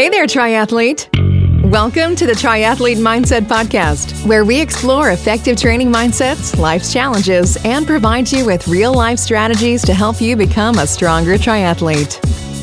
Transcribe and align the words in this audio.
Hey 0.00 0.08
there, 0.08 0.24
triathlete. 0.24 1.70
Welcome 1.70 2.16
to 2.16 2.24
the 2.24 2.32
Triathlete 2.32 2.96
Mindset 2.96 3.42
Podcast, 3.42 4.26
where 4.26 4.46
we 4.46 4.58
explore 4.58 5.10
effective 5.10 5.58
training 5.58 5.92
mindsets, 5.92 6.56
life's 6.56 6.90
challenges, 6.90 7.62
and 7.66 7.86
provide 7.86 8.32
you 8.32 8.46
with 8.46 8.66
real 8.66 8.94
life 8.94 9.18
strategies 9.18 9.84
to 9.84 9.92
help 9.92 10.18
you 10.18 10.36
become 10.36 10.78
a 10.78 10.86
stronger 10.86 11.34
triathlete. 11.34 12.14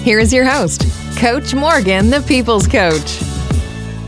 Here 0.02 0.18
is 0.18 0.34
your 0.34 0.46
host, 0.46 0.88
Coach 1.16 1.54
Morgan, 1.54 2.10
the 2.10 2.22
People's 2.22 2.66
Coach. 2.66 3.20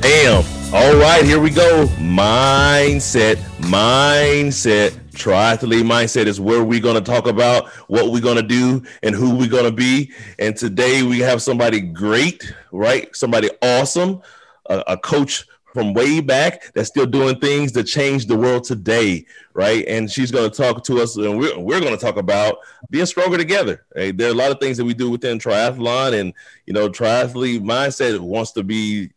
Damn. 0.02 0.44
All 0.74 0.96
right, 0.96 1.24
here 1.24 1.40
we 1.40 1.52
go. 1.52 1.86
Mindset, 2.00 3.36
mindset, 3.60 4.99
triathlete 5.20 5.84
mindset 5.84 6.26
is 6.26 6.40
where 6.40 6.64
we're 6.64 6.80
going 6.80 6.96
to 6.96 7.12
talk 7.12 7.28
about 7.28 7.68
what 7.88 8.12
we're 8.12 8.22
going 8.22 8.38
to 8.38 8.42
do 8.42 8.82
and 9.04 9.14
who 9.14 9.36
we're 9.36 9.50
going 9.50 9.66
to 9.66 9.72
be. 9.72 10.12
And 10.40 10.56
today 10.56 11.04
we 11.04 11.20
have 11.20 11.42
somebody 11.42 11.82
great, 11.82 12.54
right? 12.72 13.14
Somebody 13.16 13.50
awesome, 13.62 14.22
a, 14.68 14.84
a 14.88 14.98
coach 14.98 15.46
from 15.74 15.94
way 15.94 16.20
back 16.20 16.74
that's 16.74 16.90
still 16.90 17.06
doing 17.06 17.40
things 17.40 17.72
to 17.74 17.84
change 17.84 18.26
the 18.26 18.38
world 18.38 18.64
today, 18.64 19.26
right? 19.54 19.86
And 19.88 20.10
she's 20.10 20.32
going 20.32 20.50
to 20.50 20.56
talk 20.56 20.84
to 20.86 21.00
us, 21.00 21.16
and 21.16 21.38
we're, 21.38 21.60
we're 21.60 21.80
going 21.80 21.96
to 21.96 22.04
talk 22.04 22.18
about 22.18 22.58
being 22.90 23.06
stronger 23.06 23.38
together. 23.38 23.86
Right? 23.96 24.16
There 24.16 24.30
are 24.30 24.34
a 24.34 24.36
lot 24.36 24.52
of 24.52 24.60
things 24.60 24.78
that 24.78 24.86
we 24.86 24.94
do 24.94 25.12
within 25.12 25.38
triathlon, 25.38 26.20
and 26.20 26.34
you 26.66 26.74
know, 26.74 26.90
triathlete 26.90 27.62
mindset 27.62 28.20
wants 28.20 28.52
to 28.54 28.64
be 28.64 29.12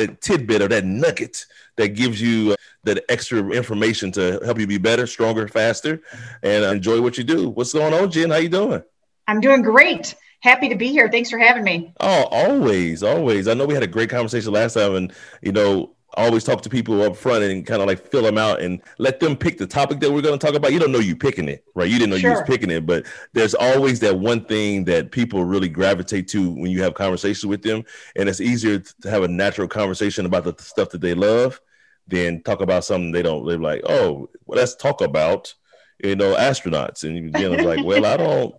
that 0.00 0.20
tidbit 0.20 0.62
or 0.62 0.68
that 0.68 0.84
nugget 0.84 1.46
that 1.76 1.88
gives 1.88 2.20
you 2.20 2.52
uh, 2.52 2.56
that 2.84 3.04
extra 3.08 3.42
information 3.50 4.10
to 4.12 4.40
help 4.44 4.58
you 4.58 4.66
be 4.66 4.78
better, 4.78 5.06
stronger, 5.06 5.46
faster, 5.48 6.02
and 6.42 6.64
enjoy 6.64 7.00
what 7.00 7.18
you 7.18 7.24
do. 7.24 7.50
What's 7.50 7.72
going 7.72 7.94
on, 7.94 8.10
Jen? 8.10 8.30
How 8.30 8.36
you 8.36 8.48
doing? 8.48 8.82
I'm 9.28 9.40
doing 9.40 9.62
great. 9.62 10.14
Happy 10.40 10.70
to 10.70 10.74
be 10.74 10.88
here. 10.88 11.10
Thanks 11.10 11.30
for 11.30 11.38
having 11.38 11.64
me. 11.64 11.92
Oh, 12.00 12.24
always, 12.30 13.02
always. 13.02 13.46
I 13.46 13.54
know 13.54 13.66
we 13.66 13.74
had 13.74 13.82
a 13.82 13.86
great 13.88 14.08
conversation 14.08 14.52
last 14.52 14.74
time, 14.74 14.94
and 14.94 15.12
you 15.42 15.52
know, 15.52 15.94
always 16.14 16.44
talk 16.44 16.62
to 16.62 16.68
people 16.68 17.02
up 17.02 17.16
front 17.16 17.44
and 17.44 17.66
kind 17.66 17.80
of 17.80 17.88
like 17.88 18.06
fill 18.10 18.22
them 18.22 18.38
out 18.38 18.60
and 18.60 18.80
let 18.98 19.20
them 19.20 19.36
pick 19.36 19.58
the 19.58 19.66
topic 19.66 20.00
that 20.00 20.10
we're 20.10 20.22
going 20.22 20.38
to 20.38 20.44
talk 20.44 20.54
about. 20.54 20.72
You 20.72 20.78
don't 20.78 20.92
know 20.92 20.98
you 20.98 21.16
picking 21.16 21.48
it, 21.48 21.64
right? 21.74 21.88
You 21.88 21.98
didn't 21.98 22.10
know 22.10 22.18
sure. 22.18 22.30
you 22.30 22.36
was 22.36 22.46
picking 22.46 22.70
it, 22.70 22.86
but 22.86 23.06
there's 23.32 23.54
always 23.54 24.00
that 24.00 24.18
one 24.18 24.44
thing 24.44 24.84
that 24.84 25.12
people 25.12 25.44
really 25.44 25.68
gravitate 25.68 26.28
to 26.28 26.50
when 26.50 26.70
you 26.70 26.82
have 26.82 26.94
conversations 26.94 27.46
with 27.46 27.62
them, 27.62 27.84
and 28.16 28.28
it's 28.28 28.40
easier 28.40 28.78
to 28.78 29.10
have 29.10 29.22
a 29.22 29.28
natural 29.28 29.68
conversation 29.68 30.26
about 30.26 30.44
the 30.44 30.62
stuff 30.62 30.90
that 30.90 31.00
they 31.00 31.14
love 31.14 31.60
than 32.08 32.42
talk 32.42 32.60
about 32.60 32.84
something 32.84 33.12
they 33.12 33.22
don't. 33.22 33.46
They're 33.46 33.58
like, 33.58 33.82
oh, 33.88 34.28
well, 34.46 34.58
let's 34.58 34.74
talk 34.74 35.00
about 35.00 35.54
you 36.02 36.16
know 36.16 36.34
astronauts, 36.34 37.04
and 37.04 37.36
you 37.38 37.48
know, 37.56 37.62
like, 37.62 37.84
well, 37.84 38.04
I 38.04 38.16
don't 38.16 38.54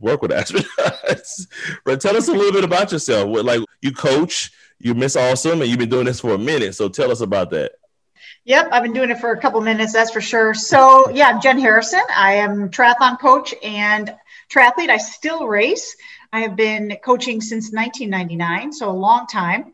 work 0.00 0.22
with 0.22 0.30
astronauts. 0.30 1.46
but 1.84 2.00
tell 2.00 2.16
us 2.16 2.28
a 2.28 2.32
little 2.32 2.52
bit 2.52 2.64
about 2.64 2.92
yourself. 2.92 3.28
What 3.28 3.44
like 3.44 3.60
you 3.82 3.92
coach 3.92 4.52
you 4.78 4.94
Miss 4.94 5.16
Awesome, 5.16 5.60
and 5.60 5.70
you've 5.70 5.78
been 5.78 5.88
doing 5.88 6.06
this 6.06 6.20
for 6.20 6.34
a 6.34 6.38
minute. 6.38 6.74
So 6.74 6.88
tell 6.88 7.10
us 7.10 7.20
about 7.20 7.50
that. 7.50 7.72
Yep, 8.44 8.68
I've 8.70 8.82
been 8.82 8.92
doing 8.92 9.10
it 9.10 9.18
for 9.18 9.32
a 9.32 9.40
couple 9.40 9.60
minutes, 9.60 9.92
that's 9.92 10.12
for 10.12 10.20
sure. 10.20 10.54
So 10.54 11.10
yeah, 11.10 11.28
I'm 11.28 11.40
Jen 11.40 11.58
Harrison. 11.58 12.02
I 12.14 12.34
am 12.34 12.70
triathlon 12.70 13.18
coach 13.18 13.52
and 13.62 14.14
triathlete. 14.48 14.88
I 14.88 14.98
still 14.98 15.48
race. 15.48 15.96
I 16.32 16.40
have 16.40 16.54
been 16.54 16.96
coaching 17.04 17.40
since 17.40 17.72
1999, 17.72 18.72
so 18.72 18.88
a 18.88 18.92
long 18.92 19.26
time. 19.26 19.72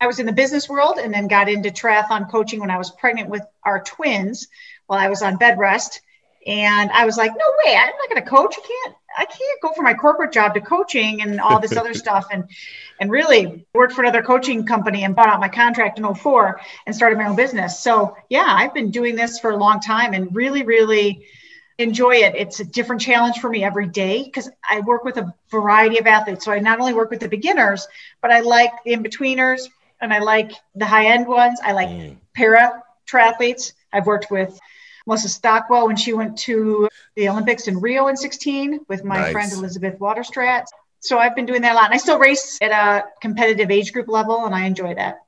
I 0.00 0.06
was 0.06 0.20
in 0.20 0.26
the 0.26 0.32
business 0.32 0.68
world 0.68 0.98
and 0.98 1.12
then 1.12 1.26
got 1.26 1.48
into 1.48 1.70
triathlon 1.70 2.30
coaching 2.30 2.60
when 2.60 2.70
I 2.70 2.78
was 2.78 2.90
pregnant 2.92 3.30
with 3.30 3.42
our 3.64 3.82
twins 3.82 4.46
while 4.86 5.00
I 5.00 5.08
was 5.08 5.22
on 5.22 5.36
bed 5.36 5.58
rest. 5.58 6.00
And 6.46 6.90
I 6.92 7.04
was 7.04 7.16
like, 7.16 7.32
no 7.32 7.44
way, 7.64 7.74
I'm 7.74 7.86
not 7.86 8.08
going 8.08 8.22
to 8.22 8.28
coach. 8.28 8.54
I 8.56 8.60
can't, 8.60 8.96
I 9.18 9.24
can't 9.24 9.60
go 9.60 9.72
from 9.72 9.84
my 9.84 9.94
corporate 9.94 10.32
job 10.32 10.54
to 10.54 10.60
coaching 10.60 11.20
and 11.20 11.40
all 11.40 11.58
this 11.58 11.76
other 11.76 11.94
stuff. 12.04 12.26
And, 12.30 12.48
and 13.00 13.10
really 13.10 13.66
worked 13.74 13.92
for 13.92 14.02
another 14.02 14.22
coaching 14.22 14.64
company 14.64 15.04
and 15.04 15.14
bought 15.14 15.28
out 15.28 15.40
my 15.40 15.48
contract 15.48 15.98
in 15.98 16.14
04 16.14 16.60
and 16.86 16.94
started 16.94 17.18
my 17.18 17.26
own 17.26 17.36
business. 17.36 17.80
So 17.80 18.16
yeah, 18.28 18.46
I've 18.46 18.74
been 18.74 18.90
doing 18.90 19.16
this 19.16 19.38
for 19.38 19.50
a 19.50 19.56
long 19.56 19.80
time 19.80 20.14
and 20.14 20.34
really, 20.34 20.64
really 20.64 21.26
enjoy 21.78 22.16
it. 22.16 22.34
It's 22.34 22.60
a 22.60 22.64
different 22.64 23.00
challenge 23.00 23.38
for 23.38 23.48
me 23.48 23.62
every 23.62 23.86
day 23.86 24.24
because 24.24 24.50
I 24.68 24.80
work 24.80 25.04
with 25.04 25.16
a 25.16 25.32
variety 25.50 25.98
of 25.98 26.06
athletes. 26.06 26.44
So 26.44 26.52
I 26.52 26.58
not 26.58 26.80
only 26.80 26.92
work 26.92 27.10
with 27.10 27.20
the 27.20 27.28
beginners, 27.28 27.86
but 28.20 28.32
I 28.32 28.40
like 28.40 28.72
the 28.84 28.92
in-betweeners 28.92 29.68
and 30.00 30.12
I 30.12 30.18
like 30.18 30.52
the 30.74 30.86
high-end 30.86 31.26
ones. 31.26 31.60
I 31.62 31.72
like 31.72 31.88
mm. 31.88 32.16
para 32.34 32.82
triathletes. 33.06 33.72
I've 33.92 34.06
worked 34.06 34.30
with 34.30 34.58
Melissa 35.06 35.28
Stockwell 35.28 35.86
when 35.86 35.96
she 35.96 36.12
went 36.12 36.36
to 36.38 36.88
the 37.14 37.28
Olympics 37.28 37.68
in 37.68 37.80
Rio 37.80 38.08
in 38.08 38.16
16 38.16 38.80
with 38.88 39.04
my 39.04 39.16
nice. 39.16 39.32
friend 39.32 39.52
Elizabeth 39.52 39.98
Waterstraat. 39.98 40.66
So 41.00 41.18
I've 41.18 41.36
been 41.36 41.46
doing 41.46 41.62
that 41.62 41.72
a 41.72 41.74
lot. 41.74 41.86
And 41.86 41.94
I 41.94 41.98
still 41.98 42.18
race 42.18 42.58
at 42.60 42.70
a 42.70 43.06
competitive 43.20 43.70
age 43.70 43.92
group 43.92 44.08
level 44.08 44.46
and 44.46 44.54
I 44.54 44.66
enjoy 44.66 44.94
that. 44.94 45.18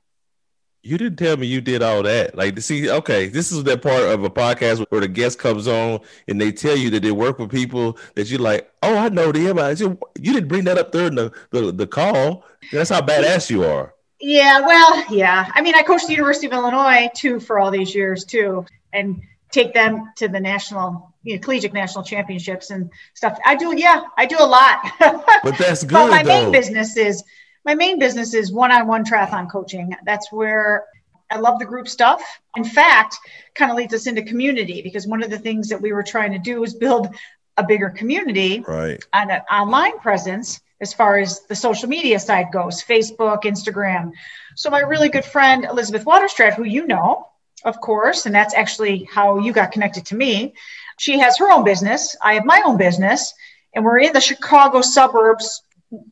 You 0.83 0.97
didn't 0.97 1.17
tell 1.17 1.37
me 1.37 1.45
you 1.45 1.61
did 1.61 1.83
all 1.83 2.01
that. 2.01 2.35
Like, 2.35 2.59
see, 2.59 2.89
okay, 2.89 3.27
this 3.27 3.51
is 3.51 3.63
that 3.65 3.83
part 3.83 4.01
of 4.01 4.23
a 4.23 4.31
podcast 4.31 4.83
where 4.89 5.01
the 5.01 5.07
guest 5.07 5.37
comes 5.37 5.67
on 5.67 5.99
and 6.27 6.41
they 6.41 6.51
tell 6.51 6.75
you 6.75 6.89
that 6.89 7.03
they 7.03 7.11
work 7.11 7.37
with 7.37 7.51
people 7.51 7.99
that 8.15 8.31
you're 8.31 8.39
like, 8.39 8.71
oh, 8.81 8.97
I 8.97 9.09
know 9.09 9.31
them. 9.31 9.59
I 9.59 9.75
said, 9.75 9.95
you 10.19 10.33
didn't 10.33 10.47
bring 10.47 10.63
that 10.63 10.79
up 10.79 10.91
there 10.91 11.05
in 11.05 11.15
the, 11.15 11.31
the, 11.51 11.71
the 11.71 11.85
call. 11.85 12.45
That's 12.71 12.89
how 12.89 13.01
badass 13.01 13.51
you 13.51 13.63
are. 13.63 13.93
Yeah, 14.19 14.61
well, 14.61 15.05
yeah. 15.11 15.51
I 15.53 15.61
mean, 15.61 15.75
I 15.75 15.83
coached 15.83 16.07
the 16.07 16.13
University 16.13 16.47
of 16.47 16.53
Illinois 16.53 17.09
too 17.15 17.39
for 17.39 17.59
all 17.59 17.69
these 17.69 17.93
years 17.93 18.25
too. 18.25 18.65
And 18.91 19.21
take 19.51 19.73
them 19.73 20.11
to 20.17 20.27
the 20.27 20.39
national, 20.39 21.13
you 21.23 21.35
know, 21.35 21.41
collegiate 21.41 21.73
national 21.73 22.03
championships 22.03 22.71
and 22.71 22.89
stuff. 23.13 23.37
I 23.45 23.55
do, 23.55 23.77
yeah, 23.77 24.03
I 24.17 24.25
do 24.25 24.37
a 24.39 24.45
lot. 24.45 24.79
But 25.43 25.57
that's 25.57 25.83
good. 25.83 25.93
but 25.93 26.09
my 26.09 26.23
though. 26.23 26.29
main 26.29 26.51
business 26.51 26.97
is 26.97 27.23
my 27.65 27.75
main 27.75 27.99
business 27.99 28.33
is 28.33 28.51
one-on-one 28.51 29.05
triathlon 29.05 29.49
coaching. 29.49 29.95
That's 30.03 30.31
where 30.31 30.85
I 31.31 31.37
love 31.37 31.59
the 31.59 31.65
group 31.65 31.87
stuff. 31.87 32.21
In 32.55 32.63
fact, 32.63 33.17
kind 33.55 33.71
of 33.71 33.77
leads 33.77 33.93
us 33.93 34.07
into 34.07 34.21
community 34.23 34.81
because 34.81 35.07
one 35.07 35.23
of 35.23 35.29
the 35.29 35.39
things 35.39 35.69
that 35.69 35.81
we 35.81 35.93
were 35.93 36.03
trying 36.03 36.31
to 36.31 36.39
do 36.39 36.63
is 36.63 36.73
build 36.73 37.15
a 37.57 37.63
bigger 37.63 37.89
community 37.89 38.63
right. 38.67 39.03
on 39.13 39.29
an 39.29 39.41
online 39.51 39.99
presence 39.99 40.59
as 40.81 40.93
far 40.93 41.19
as 41.19 41.41
the 41.41 41.55
social 41.55 41.87
media 41.87 42.19
side 42.19 42.47
goes 42.51 42.83
Facebook, 42.83 43.43
Instagram. 43.43 44.11
So, 44.55 44.69
my 44.69 44.79
really 44.79 45.09
good 45.09 45.25
friend, 45.25 45.65
Elizabeth 45.65 46.05
Waterstraat, 46.05 46.53
who 46.53 46.63
you 46.63 46.87
know, 46.87 47.27
of 47.63 47.79
course, 47.79 48.25
and 48.25 48.33
that's 48.33 48.53
actually 48.53 49.03
how 49.11 49.39
you 49.39 49.53
got 49.53 49.71
connected 49.71 50.05
to 50.07 50.15
me. 50.15 50.53
She 50.97 51.19
has 51.19 51.37
her 51.37 51.51
own 51.51 51.63
business. 51.63 52.15
I 52.21 52.33
have 52.35 52.45
my 52.45 52.61
own 52.65 52.77
business, 52.77 53.33
and 53.73 53.83
we're 53.83 53.99
in 53.99 54.13
the 54.13 54.21
Chicago 54.21 54.81
suburbs. 54.81 55.63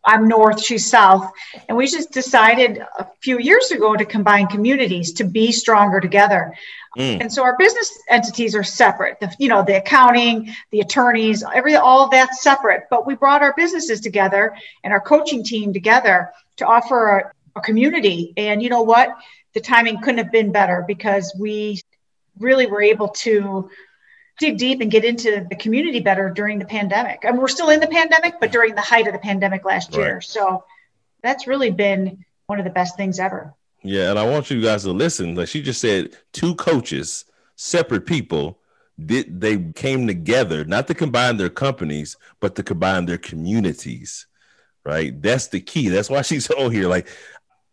I'm 0.04 0.28
north, 0.28 0.62
she's 0.62 0.90
south. 0.90 1.32
And 1.68 1.78
we 1.78 1.88
just 1.88 2.12
decided 2.12 2.80
a 2.98 3.08
few 3.22 3.40
years 3.40 3.72
ago 3.72 3.96
to 3.96 4.04
combine 4.04 4.48
communities 4.48 5.14
to 5.14 5.24
be 5.24 5.54
stronger 5.54 6.02
together. 6.02 6.54
Mm. 6.98 7.22
And 7.22 7.34
so 7.34 7.44
our 7.44 7.56
business 7.58 7.98
entities 8.10 8.56
are 8.56 8.64
separate. 8.64 9.20
The, 9.20 9.34
you 9.40 9.48
know, 9.48 9.64
the 9.64 9.78
accounting, 9.78 10.54
the 10.72 10.81
attorneys, 10.81 11.44
every 11.54 11.76
all 11.76 12.04
of 12.04 12.12
that's 12.12 12.42
separate. 12.42 12.88
But 12.90 13.06
we 13.06 13.16
brought 13.16 13.42
our 13.42 13.54
businesses 13.56 14.02
together 14.02 14.56
and 14.84 14.92
our 14.92 15.00
coaching 15.00 15.44
team 15.44 15.72
together 15.72 16.31
to 16.58 16.66
offer 16.66 17.20
a, 17.20 17.31
a 17.58 17.62
community. 17.62 18.34
And 18.36 18.62
you 18.62 18.70
know 18.70 18.81
what? 18.81 19.10
The 19.54 19.60
timing 19.60 20.00
couldn't 20.02 20.20
have 20.20 20.32
been 20.32 20.52
better 20.52 20.84
because 20.88 21.36
we 21.40 21.82
really 22.40 22.68
were 22.68 22.82
able 22.82 23.10
to 23.10 23.70
dig 24.40 24.58
deep 24.58 24.82
and 24.82 24.90
get 24.90 25.04
into 25.04 25.46
the 25.50 25.56
community 25.56 26.00
better 26.00 26.30
during 26.30 26.60
the 26.60 26.66
pandemic. 26.66 27.24
Mean, 27.24 27.38
we're 27.38 27.48
still 27.48 27.70
in 27.70 27.80
the 27.80 27.88
pandemic, 27.88 28.36
but 28.40 28.52
during 28.52 28.74
the 28.74 28.82
height 28.82 29.08
of 29.08 29.14
the 29.14 29.20
pandemic 29.20 29.66
last 29.66 29.94
year. 29.94 30.16
Right. 30.16 30.24
So 30.24 30.64
that's 31.22 31.46
really 31.46 31.72
been 31.72 32.24
one 32.48 32.60
of 32.60 32.66
the 32.66 32.72
best 32.72 32.96
things 32.96 33.20
ever. 33.20 33.54
Yeah, 33.84 34.10
and 34.10 34.20
I 34.20 34.24
want 34.24 34.50
you 34.50 34.62
guys 34.62 34.84
to 34.84 34.92
listen. 34.92 35.36
Like 35.36 35.48
she 35.48 35.62
just 35.62 35.81
said, 35.81 36.18
two 36.34 36.56
coaches, 36.56 37.26
separate 37.56 38.06
people, 38.06 38.60
did 39.06 39.40
they 39.40 39.58
came 39.58 40.08
together 40.08 40.66
not 40.66 40.88
to 40.88 40.94
combine 40.94 41.38
their 41.38 41.50
companies, 41.50 42.18
but 42.40 42.56
to 42.56 42.64
combine 42.64 43.06
their 43.06 43.18
communities. 43.18 44.28
Right. 44.86 45.22
That's 45.22 45.48
the 45.48 45.60
key. 45.60 45.90
That's 45.90 46.10
why 46.10 46.22
she's 46.22 46.50
on 46.57 46.72
here. 46.72 46.88
Like, 46.88 47.07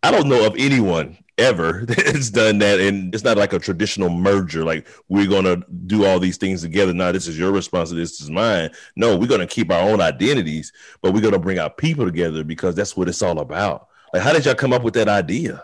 I 0.03 0.11
don't 0.11 0.29
know 0.29 0.47
of 0.47 0.55
anyone 0.57 1.17
ever 1.39 1.85
that's 1.89 2.31
done 2.31 2.59
that 2.59 2.81
and 2.81 3.15
it's 3.15 3.25
not 3.25 3.37
like 3.37 3.53
a 3.53 3.59
traditional 3.59 4.09
merger 4.09 4.65
like 4.65 4.87
we're 5.09 5.27
going 5.27 5.45
to 5.45 5.63
do 5.87 6.05
all 6.05 6.19
these 6.19 6.37
things 6.37 6.63
together 6.63 6.95
now 6.95 7.13
this 7.13 7.29
is 7.29 7.39
your 7.39 7.53
responsibility 7.53 8.03
this 8.03 8.21
is 8.21 8.31
mine 8.31 8.71
no 8.97 9.17
we're 9.17 9.27
going 9.27 9.41
to 9.41 9.47
keep 9.47 9.71
our 9.71 9.89
own 9.89 10.01
identities 10.01 10.73
but 11.03 11.13
we're 11.13 11.21
going 11.21 11.33
to 11.33 11.39
bring 11.39 11.59
our 11.59 11.71
people 11.71 12.05
together 12.05 12.43
because 12.43 12.75
that's 12.75 12.97
what 12.97 13.09
it's 13.09 13.23
all 13.23 13.41
about 13.41 13.89
like 14.13 14.23
how 14.23 14.33
did 14.33 14.45
y'all 14.45 14.55
come 14.55 14.73
up 14.73 14.83
with 14.83 14.95
that 14.95 15.09
idea 15.09 15.63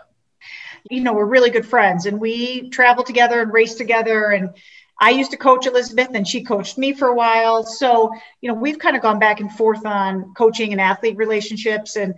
you 0.91 1.01
know 1.01 1.13
we're 1.13 1.25
really 1.25 1.49
good 1.49 1.65
friends 1.65 2.05
and 2.05 2.19
we 2.19 2.69
travel 2.69 3.03
together 3.03 3.41
and 3.41 3.51
race 3.51 3.75
together 3.75 4.29
and 4.29 4.53
I 4.99 5.09
used 5.09 5.31
to 5.31 5.37
coach 5.37 5.65
Elizabeth 5.65 6.09
and 6.13 6.27
she 6.27 6.43
coached 6.43 6.77
me 6.77 6.93
for 6.93 7.07
a 7.07 7.15
while. 7.15 7.63
So, 7.63 8.13
you 8.41 8.47
know, 8.47 8.53
we've 8.53 8.79
kind 8.79 8.95
of 8.95 9.01
gone 9.01 9.19
back 9.19 9.39
and 9.39 9.51
forth 9.51 9.85
on 9.85 10.33
coaching 10.35 10.71
and 10.71 10.79
athlete 10.79 11.17
relationships. 11.17 11.95
And 11.95 12.15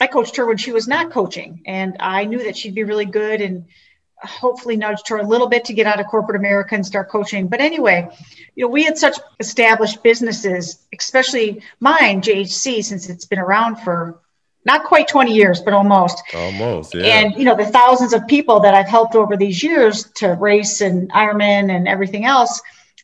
I 0.00 0.06
coached 0.06 0.36
her 0.36 0.46
when 0.46 0.56
she 0.56 0.72
was 0.72 0.86
not 0.86 1.10
coaching, 1.10 1.62
and 1.66 1.96
I 2.00 2.24
knew 2.24 2.44
that 2.44 2.56
she'd 2.56 2.74
be 2.74 2.84
really 2.84 3.06
good 3.06 3.40
and 3.40 3.66
hopefully 4.18 4.76
nudged 4.76 5.08
her 5.08 5.18
a 5.18 5.26
little 5.26 5.48
bit 5.48 5.64
to 5.66 5.74
get 5.74 5.86
out 5.86 6.00
of 6.00 6.06
corporate 6.06 6.36
America 6.36 6.74
and 6.74 6.84
start 6.84 7.08
coaching. 7.08 7.48
But 7.48 7.60
anyway, 7.60 8.08
you 8.54 8.64
know, 8.64 8.68
we 8.68 8.84
had 8.84 8.98
such 8.98 9.18
established 9.40 10.02
businesses, 10.02 10.86
especially 10.98 11.62
mine, 11.80 12.22
JHC, 12.22 12.82
since 12.82 13.08
it's 13.08 13.26
been 13.26 13.38
around 13.38 13.76
for 13.76 14.20
not 14.64 14.84
quite 14.84 15.06
20 15.06 15.32
years, 15.32 15.60
but 15.60 15.74
almost. 15.74 16.22
Almost, 16.34 16.94
yeah. 16.94 17.04
And 17.04 17.36
you 17.36 17.44
know, 17.44 17.54
the 17.54 17.66
thousands 17.66 18.12
of 18.12 18.26
people 18.26 18.60
that 18.60 18.74
I've 18.74 18.88
helped 18.88 19.14
over 19.14 19.36
these 19.36 19.62
years 19.62 20.04
to 20.16 20.32
race 20.34 20.80
and 20.80 21.10
Ironman 21.12 21.74
and 21.74 21.86
everything 21.86 22.24
else, 22.24 22.60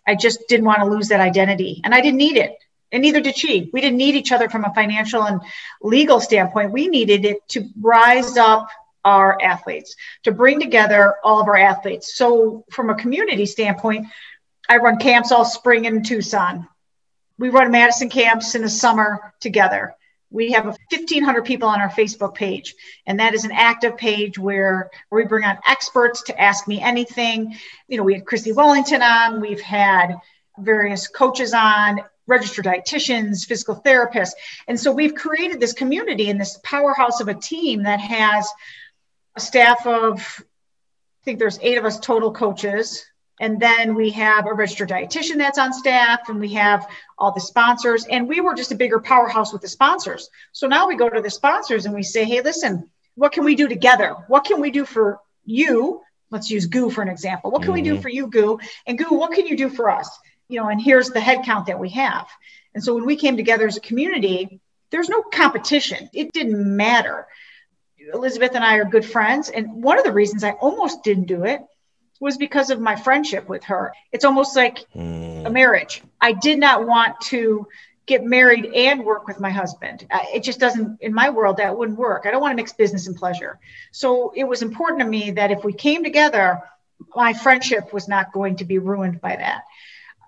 I 0.06 0.16
just 0.16 0.40
didn't 0.48 0.66
want 0.66 0.80
to 0.80 0.86
lose 0.86 1.08
that 1.08 1.20
identity, 1.20 1.80
and 1.84 1.94
I 1.94 2.00
didn't 2.00 2.18
need 2.18 2.36
it, 2.36 2.56
and 2.92 3.02
neither 3.02 3.20
did 3.20 3.36
she. 3.36 3.70
We 3.72 3.80
didn't 3.80 3.96
need 3.96 4.14
each 4.14 4.32
other 4.32 4.48
from 4.48 4.64
a 4.64 4.74
financial 4.74 5.24
and 5.24 5.40
legal 5.80 6.20
standpoint. 6.20 6.72
We 6.72 6.88
needed 6.88 7.24
it 7.24 7.48
to 7.48 7.68
rise 7.80 8.36
up 8.36 8.68
our 9.04 9.40
athletes, 9.42 9.96
to 10.22 10.32
bring 10.32 10.60
together 10.60 11.14
all 11.24 11.40
of 11.40 11.48
our 11.48 11.56
athletes. 11.56 12.14
So, 12.14 12.64
from 12.70 12.90
a 12.90 12.94
community 12.94 13.46
standpoint, 13.46 14.06
I 14.68 14.76
run 14.76 14.98
camps 14.98 15.32
all 15.32 15.44
spring 15.44 15.86
in 15.86 16.04
Tucson. 16.04 16.68
We 17.38 17.48
run 17.48 17.72
Madison 17.72 18.08
camps 18.08 18.54
in 18.54 18.62
the 18.62 18.68
summer 18.68 19.34
together 19.40 19.96
we 20.32 20.52
have 20.52 20.64
1500 20.64 21.44
people 21.44 21.68
on 21.68 21.80
our 21.80 21.90
facebook 21.90 22.34
page 22.34 22.74
and 23.06 23.20
that 23.20 23.34
is 23.34 23.44
an 23.44 23.52
active 23.52 23.96
page 23.96 24.38
where, 24.38 24.90
we 25.10 25.24
bring 25.24 25.44
on 25.44 25.58
experts 25.68 26.22
to 26.24 26.40
ask 26.40 26.66
me 26.66 26.80
anything 26.80 27.54
you 27.86 27.96
know 27.96 28.02
we 28.02 28.14
had 28.14 28.24
chrissie 28.24 28.52
wellington 28.52 29.02
on 29.02 29.40
we've 29.40 29.60
had 29.60 30.16
various 30.58 31.06
coaches 31.06 31.52
on 31.52 32.00
registered 32.26 32.64
dietitians 32.64 33.44
physical 33.44 33.80
therapists 33.84 34.32
and 34.68 34.78
so 34.78 34.92
we've 34.92 35.14
created 35.14 35.58
this 35.58 35.72
community 35.72 36.30
and 36.30 36.40
this 36.40 36.58
powerhouse 36.62 37.20
of 37.20 37.28
a 37.28 37.34
team 37.34 37.82
that 37.82 38.00
has 38.00 38.48
a 39.36 39.40
staff 39.40 39.86
of 39.86 40.20
i 40.40 41.24
think 41.24 41.38
there's 41.38 41.58
eight 41.62 41.78
of 41.78 41.84
us 41.84 41.98
total 41.98 42.32
coaches 42.32 43.04
and 43.42 43.58
then 43.58 43.96
we 43.96 44.10
have 44.10 44.46
a 44.46 44.54
registered 44.54 44.90
dietitian 44.90 45.36
that's 45.36 45.58
on 45.58 45.72
staff, 45.72 46.28
and 46.28 46.38
we 46.38 46.52
have 46.54 46.86
all 47.18 47.32
the 47.32 47.40
sponsors. 47.40 48.04
And 48.04 48.28
we 48.28 48.40
were 48.40 48.54
just 48.54 48.70
a 48.70 48.76
bigger 48.76 49.00
powerhouse 49.00 49.52
with 49.52 49.62
the 49.62 49.68
sponsors. 49.68 50.30
So 50.52 50.68
now 50.68 50.86
we 50.86 50.94
go 50.94 51.08
to 51.08 51.20
the 51.20 51.28
sponsors 51.28 51.84
and 51.84 51.92
we 51.92 52.04
say, 52.04 52.24
hey, 52.24 52.40
listen, 52.40 52.88
what 53.16 53.32
can 53.32 53.42
we 53.42 53.56
do 53.56 53.66
together? 53.66 54.14
What 54.28 54.44
can 54.44 54.60
we 54.60 54.70
do 54.70 54.84
for 54.84 55.18
you? 55.44 56.02
Let's 56.30 56.50
use 56.50 56.66
GU 56.66 56.90
for 56.90 57.02
an 57.02 57.08
example. 57.08 57.50
What 57.50 57.62
can 57.62 57.72
mm-hmm. 57.72 57.74
we 57.74 57.82
do 57.82 57.92
mm-hmm. 57.94 58.02
for 58.02 58.08
you, 58.10 58.28
GU? 58.28 58.60
And 58.86 58.96
GU, 58.96 59.14
what 59.14 59.32
can 59.32 59.46
you 59.46 59.56
do 59.56 59.68
for 59.68 59.90
us? 59.90 60.08
You 60.52 60.60
know, 60.60 60.68
and 60.68 60.82
here's 60.82 61.08
the 61.08 61.18
headcount 61.18 61.66
that 61.66 61.80
we 61.80 61.88
have. 61.90 62.28
And 62.74 62.84
so 62.84 62.94
when 62.94 63.06
we 63.06 63.16
came 63.16 63.38
together 63.38 63.66
as 63.66 63.78
a 63.78 63.80
community, 63.80 64.60
there's 64.90 65.08
no 65.08 65.22
competition. 65.22 66.10
It 66.12 66.30
didn't 66.30 66.76
matter. 66.76 67.26
Elizabeth 68.12 68.54
and 68.54 68.62
I 68.62 68.76
are 68.76 68.84
good 68.84 69.06
friends. 69.06 69.48
And 69.48 69.82
one 69.82 69.98
of 69.98 70.04
the 70.04 70.12
reasons 70.12 70.44
I 70.44 70.50
almost 70.50 71.04
didn't 71.04 71.24
do 71.24 71.44
it 71.44 71.62
was 72.20 72.36
because 72.36 72.68
of 72.68 72.80
my 72.80 72.96
friendship 72.96 73.48
with 73.48 73.64
her. 73.64 73.94
It's 74.12 74.26
almost 74.26 74.54
like 74.54 74.84
mm. 74.94 75.46
a 75.46 75.48
marriage. 75.48 76.02
I 76.20 76.32
did 76.32 76.58
not 76.58 76.86
want 76.86 77.18
to 77.28 77.66
get 78.04 78.22
married 78.22 78.66
and 78.66 79.06
work 79.06 79.26
with 79.26 79.40
my 79.40 79.50
husband. 79.50 80.06
It 80.34 80.42
just 80.42 80.60
doesn't, 80.60 81.00
in 81.00 81.14
my 81.14 81.30
world, 81.30 81.56
that 81.56 81.78
wouldn't 81.78 81.98
work. 81.98 82.26
I 82.26 82.30
don't 82.30 82.42
want 82.42 82.52
to 82.52 82.56
mix 82.56 82.74
business 82.74 83.06
and 83.06 83.16
pleasure. 83.16 83.58
So 83.90 84.32
it 84.36 84.44
was 84.44 84.60
important 84.60 85.00
to 85.00 85.06
me 85.06 85.30
that 85.30 85.50
if 85.50 85.64
we 85.64 85.72
came 85.72 86.04
together, 86.04 86.60
my 87.16 87.32
friendship 87.32 87.92
was 87.94 88.06
not 88.06 88.32
going 88.32 88.56
to 88.56 88.66
be 88.66 88.78
ruined 88.78 89.20
by 89.20 89.36
that. 89.36 89.62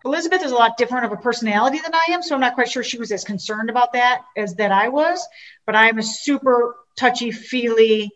Elizabeth 0.05 0.45
is 0.45 0.53
a 0.53 0.55
lot 0.55 0.77
different 0.77 1.07
of 1.07 1.13
a 1.13 1.17
personality 1.17 1.79
than 1.79 1.95
I 1.95 2.13
am, 2.13 2.23
so 2.23 2.35
I'm 2.35 2.41
not 2.41 2.55
quite 2.55 2.71
sure 2.71 2.83
she 2.83 2.99
was 2.99 3.11
as 3.11 3.25
concerned 3.25 3.71
about 3.71 3.93
that 3.95 4.23
as 4.37 4.55
that 4.57 4.73
I 4.73 4.89
was. 4.89 5.27
But 5.67 5.77
I'm 5.77 5.99
a 5.99 6.03
super 6.03 6.77
touchy 6.99 7.31
feely, 7.31 8.11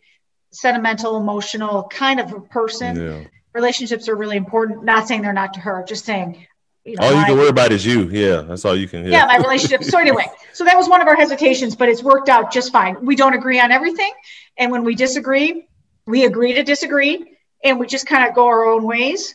sentimental, 0.51 1.17
emotional 1.17 1.85
kind 1.85 2.21
of 2.21 2.33
a 2.33 2.41
person. 2.41 2.97
Yeah 2.97 3.25
relationships 3.59 4.09
are 4.09 4.17
really 4.17 4.37
important. 4.37 4.85
Not 4.85 5.09
saying 5.09 5.23
they're 5.23 5.33
not 5.33 5.55
to 5.55 5.61
her, 5.61 5.85
just 5.87 6.05
saying. 6.05 6.47
You 6.85 6.97
know, 6.97 7.05
all 7.05 7.11
you 7.11 7.17
my, 7.17 7.27
can 7.27 7.37
worry 7.37 7.49
about 7.49 7.73
is 7.73 7.85
you. 7.85 8.09
Yeah, 8.09 8.43
that's 8.43 8.65
all 8.65 8.75
you 8.77 8.89
can. 8.89 9.05
Yeah, 9.05 9.11
yeah 9.11 9.27
my 9.27 9.37
relationship. 9.39 9.85
so 9.85 9.99
anyway, 9.99 10.27
so 10.53 10.65
that 10.65 10.77
was 10.77 10.89
one 10.89 11.03
of 11.03 11.09
our 11.09 11.17
hesitations, 11.17 11.77
but 11.77 11.89
it's 11.89 12.03
worked 12.03 12.29
out 12.29 12.51
just 12.51 12.73
fine. 12.73 13.05
We 13.05 13.15
don't 13.15 13.35
agree 13.35 13.61
on 13.61 13.73
everything, 13.73 14.13
and 14.57 14.73
when 14.73 14.85
we 14.85 14.95
disagree, 14.95 15.67
we 16.07 16.25
agree 16.25 16.55
to 16.55 16.63
disagree, 16.63 17.37
and 17.63 17.79
we 17.79 17.87
just 17.87 18.07
kind 18.07 18.27
of 18.27 18.35
go 18.35 18.47
our 18.47 18.65
own 18.65 18.85
ways, 18.85 19.35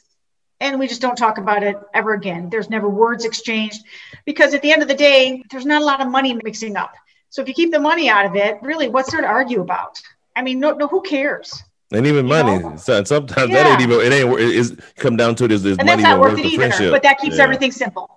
and 0.63 0.80
we 0.80 0.88
just 0.88 1.01
don't 1.01 1.18
talk 1.18 1.38
about 1.38 1.62
it 1.62 1.77
ever 1.94 2.13
again. 2.13 2.50
There's 2.50 2.69
never 2.69 2.89
words 2.89 3.25
exchanged, 3.25 3.83
because 4.25 4.54
at 4.54 4.62
the 4.62 4.71
end 4.71 4.81
of 4.81 4.88
the 4.88 4.95
day, 4.95 5.44
there's 5.51 5.65
not 5.65 5.81
a 5.81 5.86
lot 5.86 6.01
of 6.01 6.07
money 6.07 6.33
mixing 6.44 6.77
up. 6.77 6.94
So 7.30 7.42
if 7.42 7.50
you 7.50 7.54
keep 7.54 7.71
the 7.71 7.80
money 7.80 8.10
out 8.10 8.25
of 8.25 8.36
it, 8.36 8.60
really, 8.62 8.88
what's 8.88 9.12
there 9.12 9.21
to 9.21 9.27
argue 9.27 9.62
about? 9.62 10.01
I 10.36 10.42
mean, 10.42 10.60
no, 10.60 10.71
no, 10.71 10.88
who 10.88 11.01
cares? 11.01 11.62
And 11.92 12.07
even 12.07 12.25
money. 12.25 12.77
So, 12.77 13.04
sometimes 13.04 13.51
yeah. 13.51 13.63
that 13.63 13.71
ain't 13.74 13.81
even 13.81 14.00
it 14.00 14.13
ain't 14.13 14.39
it 14.39 14.50
is 14.50 14.75
come 14.95 15.18
down 15.18 15.36
to 15.36 15.44
it 15.44 15.51
is, 15.51 15.65
is 15.65 15.77
and 15.77 15.86
money 15.86 16.01
that's 16.01 16.15
not 16.15 16.19
worth 16.19 16.39
it 16.39 16.45
either. 16.45 16.56
Friendship. 16.56 16.92
But 16.92 17.04
that 17.04 17.19
keeps 17.19 17.38
yeah. 17.38 17.44
everything 17.44 17.71
simple. 17.71 18.10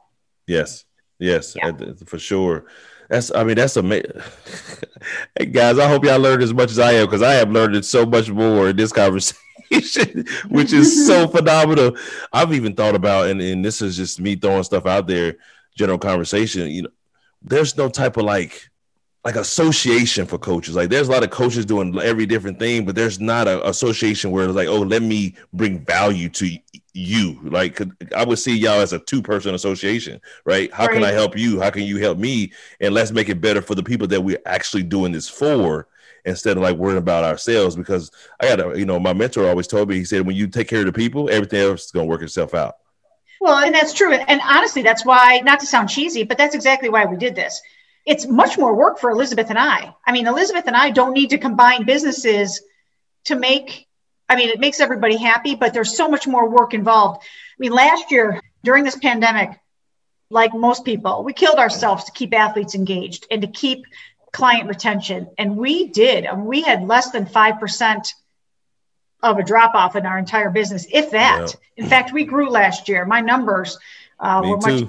Yes, 0.47 0.85
yes, 1.19 1.55
yeah. 1.57 1.69
Uh, 1.69 1.95
for 2.07 2.19
sure. 2.19 2.67
That's 3.11 3.35
I 3.35 3.45
mean 3.45 3.57
that's 3.57 3.77
amazing. 3.77 4.13
hey 5.39 5.47
guys, 5.47 5.79
I 5.79 5.89
hope 5.89 6.05
y'all 6.05 6.19
learned 6.19 6.43
as 6.43 6.55
much 6.55 6.71
as 6.71 6.79
I 6.79 6.93
am 6.93 7.07
because 7.07 7.23
I 7.23 7.35
have 7.35 7.51
learned 7.51 7.85
so 7.85 8.07
much 8.07 8.31
more 8.31 8.71
in 8.71 8.77
this 8.77 8.93
conversation, 8.93 9.43
which 10.49 10.73
is 10.73 11.07
so 11.07 11.29
phenomenal. 11.35 11.97
I've 12.33 12.53
even 12.53 12.75
thought 12.75 12.95
about, 12.95 13.29
and, 13.29 13.41
and 13.41 13.65
this 13.65 13.83
is 13.83 13.97
just 13.97 14.21
me 14.21 14.37
throwing 14.37 14.65
stuff 14.65 14.87
out 14.87 15.07
there, 15.07 15.37
general 15.77 15.99
conversation. 15.99 16.69
You 16.69 16.83
know, 16.83 16.91
there's 17.43 17.77
no 17.77 17.89
type 17.89 18.17
of 18.17 18.25
like 18.25 18.71
like 19.25 19.35
association 19.35 20.25
for 20.25 20.39
coaches. 20.39 20.77
Like 20.77 20.89
there's 20.89 21.09
a 21.09 21.11
lot 21.11 21.25
of 21.25 21.31
coaches 21.31 21.67
doing 21.67 21.99
every 22.01 22.27
different 22.27 22.61
thing, 22.61 22.85
but 22.85 22.95
there's 22.95 23.19
not 23.19 23.49
an 23.49 23.61
association 23.65 24.31
where 24.31 24.45
it's 24.45 24.55
like, 24.55 24.69
oh, 24.69 24.83
let 24.83 25.03
me 25.03 25.35
bring 25.53 25.85
value 25.85 26.29
to 26.29 26.57
you. 26.93 27.41
Like 27.43 27.81
I 28.15 28.25
would 28.25 28.39
see 28.39 28.57
y'all 28.57 28.81
as 28.81 28.93
a 28.93 29.01
two 29.01 29.21
person 29.21 29.53
association, 29.53 30.21
right? 30.45 30.73
How 30.73 30.87
right. 30.87 30.95
can 30.95 31.05
I 31.05 31.11
help 31.11 31.37
you? 31.37 31.61
How 31.61 31.71
can 31.71 31.83
you 31.83 31.99
help 31.99 32.19
me? 32.19 32.53
And 32.81 32.95
let's 32.95 33.11
make 33.11 33.29
it 33.29 33.41
better 33.41 33.61
for 33.61 33.75
the 33.75 33.83
people 33.83 34.07
that 34.07 34.21
we're 34.21 34.39
actually 34.47 34.85
doing 34.85 35.11
this 35.11 35.29
for 35.29 35.89
instead 36.27 36.57
of 36.57 36.63
like 36.63 36.77
worrying 36.77 36.99
about 36.99 37.25
ourselves. 37.25 37.77
Because 37.77 38.11
I 38.41 38.47
got 38.49 38.57
to, 38.57 38.79
you 38.79 38.85
know, 38.85 39.01
my 39.01 39.13
mentor 39.13 39.49
always 39.49 39.67
told 39.67 39.89
me, 39.89 39.97
he 39.97 40.05
said, 40.05 40.27
when 40.27 40.37
you 40.37 40.47
take 40.47 40.69
care 40.69 40.81
of 40.81 40.87
the 40.87 40.93
people, 40.93 41.31
everything 41.31 41.61
else 41.61 41.87
is 41.87 41.91
going 41.93 42.07
to 42.07 42.11
work 42.11 42.23
itself 42.23 42.55
out. 42.55 42.75
Well, 43.41 43.65
and 43.65 43.75
that's 43.75 43.93
true. 43.95 44.13
And 44.13 44.41
honestly, 44.45 44.83
that's 44.83 45.05
why, 45.05 45.41
not 45.45 45.61
to 45.61 45.67
sound 45.67 45.89
cheesy, 45.89 46.25
but 46.25 46.37
that's 46.37 46.55
exactly 46.55 46.89
why 46.89 47.05
we 47.07 47.17
did 47.17 47.35
this 47.35 47.63
it's 48.07 48.27
much 48.27 48.57
more 48.57 48.75
work 48.75 48.99
for 48.99 49.11
Elizabeth 49.11 49.51
and 49.51 49.59
I. 49.59 49.93
I 50.07 50.13
mean, 50.13 50.29
Elizabeth 50.29 50.65
and 50.69 50.77
I 50.77 50.91
don't 50.91 51.13
need 51.13 51.31
to 51.31 51.39
combine 51.39 51.85
businesses 51.85 52.63
to 53.25 53.35
make, 53.35 53.89
I 54.29 54.37
mean, 54.37 54.49
it 54.49 54.61
makes 54.61 54.81
everybody 54.81 55.17
happy, 55.17 55.57
but 55.57 55.75
there's 55.75 55.97
so 55.97 56.09
much 56.09 56.27
more 56.27 56.49
work 56.49 56.73
involved. 56.73 57.23
I 57.23 57.57
mean, 57.59 57.73
last 57.73 58.13
year 58.13 58.41
during 58.63 58.85
this 58.85 58.97
pandemic, 58.97 59.59
like 60.31 60.55
most 60.55 60.85
people, 60.85 61.25
we 61.25 61.33
killed 61.33 61.59
ourselves 61.59 62.05
to 62.05 62.13
keep 62.13 62.33
athletes 62.33 62.77
engaged 62.77 63.27
and 63.31 63.43
to 63.43 63.49
keep 63.49 63.85
client 64.33 64.69
retention. 64.69 65.29
And 65.39 65.57
we 65.57 65.89
did. 65.89 66.27
We 66.37 66.63
had 66.63 66.87
less 66.87 67.11
than 67.11 67.27
5% 67.27 68.15
of 69.23 69.39
a 69.39 69.43
drop 69.43 69.75
off 69.75 69.97
in 69.97 70.07
our 70.07 70.19
entire 70.19 70.51
business, 70.51 70.87
if 70.93 71.11
that. 71.11 71.55
Yeah. 71.77 71.85
In 71.85 71.89
fact, 71.89 72.13
we 72.13 72.25
grew 72.25 72.51
last 72.51 72.89
year. 72.89 73.05
My 73.05 73.21
numbers 73.21 73.79
uh, 74.21 74.43
were 74.45 74.57
much 74.59 74.89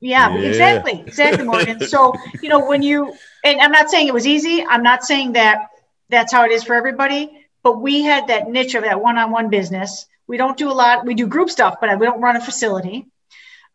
yeah, 0.00 0.32
yeah, 0.32 0.48
exactly, 0.48 1.00
exactly, 1.00 1.44
Morgan. 1.44 1.80
so 1.80 2.14
you 2.40 2.48
know 2.48 2.68
when 2.68 2.82
you 2.82 3.12
and 3.44 3.60
I'm 3.60 3.72
not 3.72 3.90
saying 3.90 4.06
it 4.06 4.14
was 4.14 4.28
easy. 4.28 4.64
I'm 4.64 4.82
not 4.82 5.02
saying 5.02 5.32
that 5.32 5.70
that's 6.08 6.32
how 6.32 6.44
it 6.44 6.52
is 6.52 6.62
for 6.62 6.74
everybody. 6.74 7.46
But 7.64 7.80
we 7.80 8.02
had 8.02 8.28
that 8.28 8.48
niche 8.48 8.76
of 8.76 8.84
that 8.84 9.02
one-on-one 9.02 9.50
business. 9.50 10.06
We 10.28 10.36
don't 10.36 10.56
do 10.56 10.70
a 10.70 10.72
lot. 10.72 11.04
We 11.04 11.14
do 11.14 11.26
group 11.26 11.50
stuff, 11.50 11.76
but 11.80 11.98
we 11.98 12.06
don't 12.06 12.20
run 12.20 12.36
a 12.36 12.40
facility. 12.40 13.06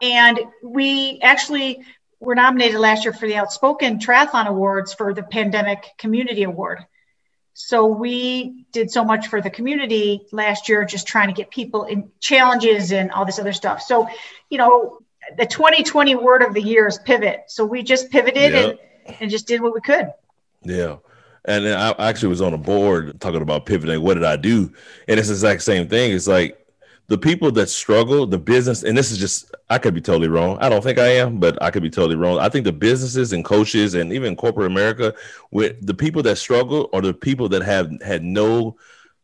And 0.01 0.39
we 0.63 1.19
actually 1.21 1.83
were 2.23 2.35
nominated 2.35 2.79
last 2.79 3.05
year 3.05 3.13
for 3.13 3.27
the 3.27 3.35
Outspoken 3.35 3.99
Triathlon 3.99 4.47
Awards 4.47 4.93
for 4.93 5.13
the 5.13 5.23
Pandemic 5.23 5.91
Community 5.97 6.43
Award. 6.43 6.85
So 7.53 7.85
we 7.85 8.65
did 8.71 8.89
so 8.89 9.03
much 9.03 9.27
for 9.27 9.41
the 9.41 9.49
community 9.49 10.25
last 10.31 10.69
year, 10.69 10.85
just 10.85 11.05
trying 11.05 11.27
to 11.27 11.33
get 11.33 11.51
people 11.51 11.83
in 11.83 12.09
challenges 12.19 12.91
and 12.91 13.11
all 13.11 13.25
this 13.25 13.37
other 13.37 13.53
stuff. 13.53 13.81
So, 13.81 14.07
you 14.49 14.57
know, 14.57 14.99
the 15.37 15.45
2020 15.45 16.15
word 16.15 16.41
of 16.41 16.53
the 16.53 16.61
year 16.61 16.87
is 16.87 16.97
pivot. 16.97 17.43
So 17.47 17.65
we 17.65 17.83
just 17.83 18.09
pivoted 18.09 18.53
yep. 18.53 18.79
and, 19.05 19.17
and 19.21 19.31
just 19.31 19.47
did 19.47 19.61
what 19.61 19.73
we 19.73 19.81
could. 19.81 20.11
Yeah. 20.63 20.97
And 21.45 21.67
I 21.67 21.93
actually 21.99 22.29
was 22.29 22.41
on 22.41 22.53
a 22.53 22.57
board 22.57 23.19
talking 23.19 23.41
about 23.41 23.65
pivoting. 23.65 24.01
What 24.01 24.15
did 24.15 24.23
I 24.23 24.37
do? 24.37 24.71
And 25.07 25.19
it's 25.19 25.27
the 25.27 25.33
exact 25.33 25.61
same 25.61 25.89
thing. 25.89 26.13
It's 26.13 26.27
like 26.27 26.57
the 27.07 27.17
people 27.17 27.51
that 27.51 27.69
struggle, 27.69 28.25
the 28.25 28.37
business, 28.37 28.83
and 28.83 28.97
this 28.97 29.11
is 29.11 29.17
just, 29.17 29.53
I 29.69 29.77
could 29.77 29.93
be 29.93 30.01
totally 30.01 30.29
wrong. 30.29 30.57
I 30.61 30.69
don't 30.69 30.83
think 30.83 30.99
I 30.99 31.07
am, 31.07 31.39
but 31.39 31.61
I 31.61 31.69
could 31.69 31.83
be 31.83 31.89
totally 31.89 32.15
wrong. 32.15 32.39
I 32.39 32.49
think 32.49 32.63
the 32.63 32.71
businesses 32.71 33.33
and 33.33 33.43
coaches 33.43 33.93
and 33.93 34.13
even 34.13 34.35
corporate 34.35 34.71
America, 34.71 35.13
with 35.51 35.85
the 35.85 35.93
people 35.93 36.23
that 36.23 36.37
struggle 36.37 36.89
are 36.93 37.01
the 37.01 37.13
people 37.13 37.49
that 37.49 37.61
have 37.61 37.91
had 38.01 38.23
no 38.23 38.77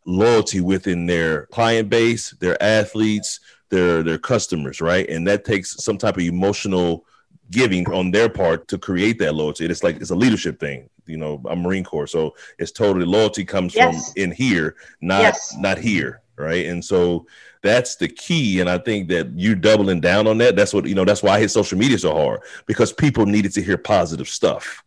loyalty 0.05 0.59
within 0.59 1.05
their 1.05 1.45
client 1.47 1.89
base, 1.89 2.31
their 2.39 2.61
athletes, 2.61 3.39
their 3.69 4.03
their 4.03 4.17
customers, 4.17 4.81
right? 4.81 5.07
And 5.09 5.25
that 5.27 5.45
takes 5.45 5.81
some 5.83 5.97
type 5.97 6.17
of 6.17 6.23
emotional 6.23 7.05
giving 7.51 7.89
on 7.91 8.11
their 8.11 8.29
part 8.29 8.67
to 8.67 8.77
create 8.77 9.19
that 9.19 9.35
loyalty. 9.35 9.65
It's 9.65 9.83
like 9.83 9.97
it's 9.97 10.09
a 10.09 10.15
leadership 10.15 10.59
thing. 10.59 10.89
You 11.05 11.17
know, 11.17 11.41
I'm 11.49 11.61
Marine 11.61 11.83
Corps, 11.83 12.07
so 12.07 12.35
it's 12.57 12.71
totally 12.71 13.05
loyalty 13.05 13.45
comes 13.45 13.73
yes. 13.73 14.11
from 14.11 14.21
in 14.21 14.31
here, 14.31 14.75
not 15.01 15.21
yes. 15.21 15.55
not 15.57 15.77
here, 15.77 16.21
right? 16.35 16.65
And 16.65 16.83
so 16.83 17.25
that's 17.61 17.97
the 17.97 18.07
key. 18.07 18.59
And 18.59 18.69
I 18.69 18.77
think 18.77 19.09
that 19.09 19.31
you 19.37 19.55
doubling 19.55 20.01
down 20.01 20.27
on 20.27 20.37
that. 20.39 20.55
That's 20.55 20.73
what 20.73 20.85
you 20.85 20.95
know. 20.95 21.05
That's 21.05 21.23
why 21.23 21.35
I 21.35 21.39
hit 21.39 21.49
social 21.49 21.77
media 21.77 21.97
so 21.97 22.13
hard 22.13 22.41
because 22.65 22.93
people 22.93 23.25
needed 23.25 23.53
to 23.53 23.61
hear 23.61 23.77
positive 23.77 24.29
stuff 24.29 24.83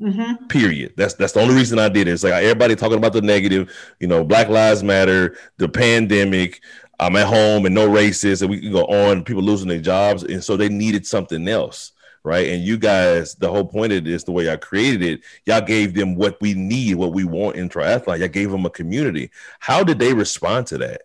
Mm-hmm. 0.00 0.46
Period. 0.48 0.92
That's 0.96 1.14
that's 1.14 1.32
the 1.32 1.40
only 1.40 1.54
reason 1.54 1.78
I 1.78 1.88
did 1.88 2.08
it. 2.08 2.12
It's 2.12 2.24
like 2.24 2.32
everybody 2.32 2.74
talking 2.74 2.98
about 2.98 3.12
the 3.12 3.22
negative, 3.22 3.72
you 4.00 4.08
know, 4.08 4.24
Black 4.24 4.48
Lives 4.48 4.82
Matter, 4.82 5.36
the 5.58 5.68
pandemic. 5.68 6.62
I'm 7.00 7.16
at 7.16 7.26
home 7.26 7.66
and 7.66 7.74
no 7.74 7.88
racists, 7.88 8.42
and 8.42 8.50
we 8.50 8.60
can 8.60 8.72
go 8.72 8.84
on. 8.84 9.24
People 9.24 9.42
losing 9.42 9.68
their 9.68 9.80
jobs, 9.80 10.22
and 10.22 10.42
so 10.42 10.56
they 10.56 10.68
needed 10.68 11.06
something 11.06 11.46
else, 11.48 11.92
right? 12.22 12.48
And 12.48 12.62
you 12.62 12.76
guys, 12.76 13.34
the 13.34 13.50
whole 13.50 13.64
point 13.64 13.92
of 13.92 14.04
this, 14.04 14.24
the 14.24 14.32
way 14.32 14.50
I 14.50 14.56
created 14.56 15.02
it, 15.02 15.20
y'all 15.44 15.60
gave 15.60 15.94
them 15.94 16.14
what 16.16 16.40
we 16.40 16.54
need, 16.54 16.94
what 16.96 17.12
we 17.12 17.24
want 17.24 17.56
in 17.56 17.68
triathlon. 17.68 18.18
Y'all 18.18 18.28
gave 18.28 18.50
them 18.50 18.66
a 18.66 18.70
community. 18.70 19.30
How 19.58 19.82
did 19.82 19.98
they 19.98 20.12
respond 20.12 20.66
to 20.68 20.78
that? 20.78 21.02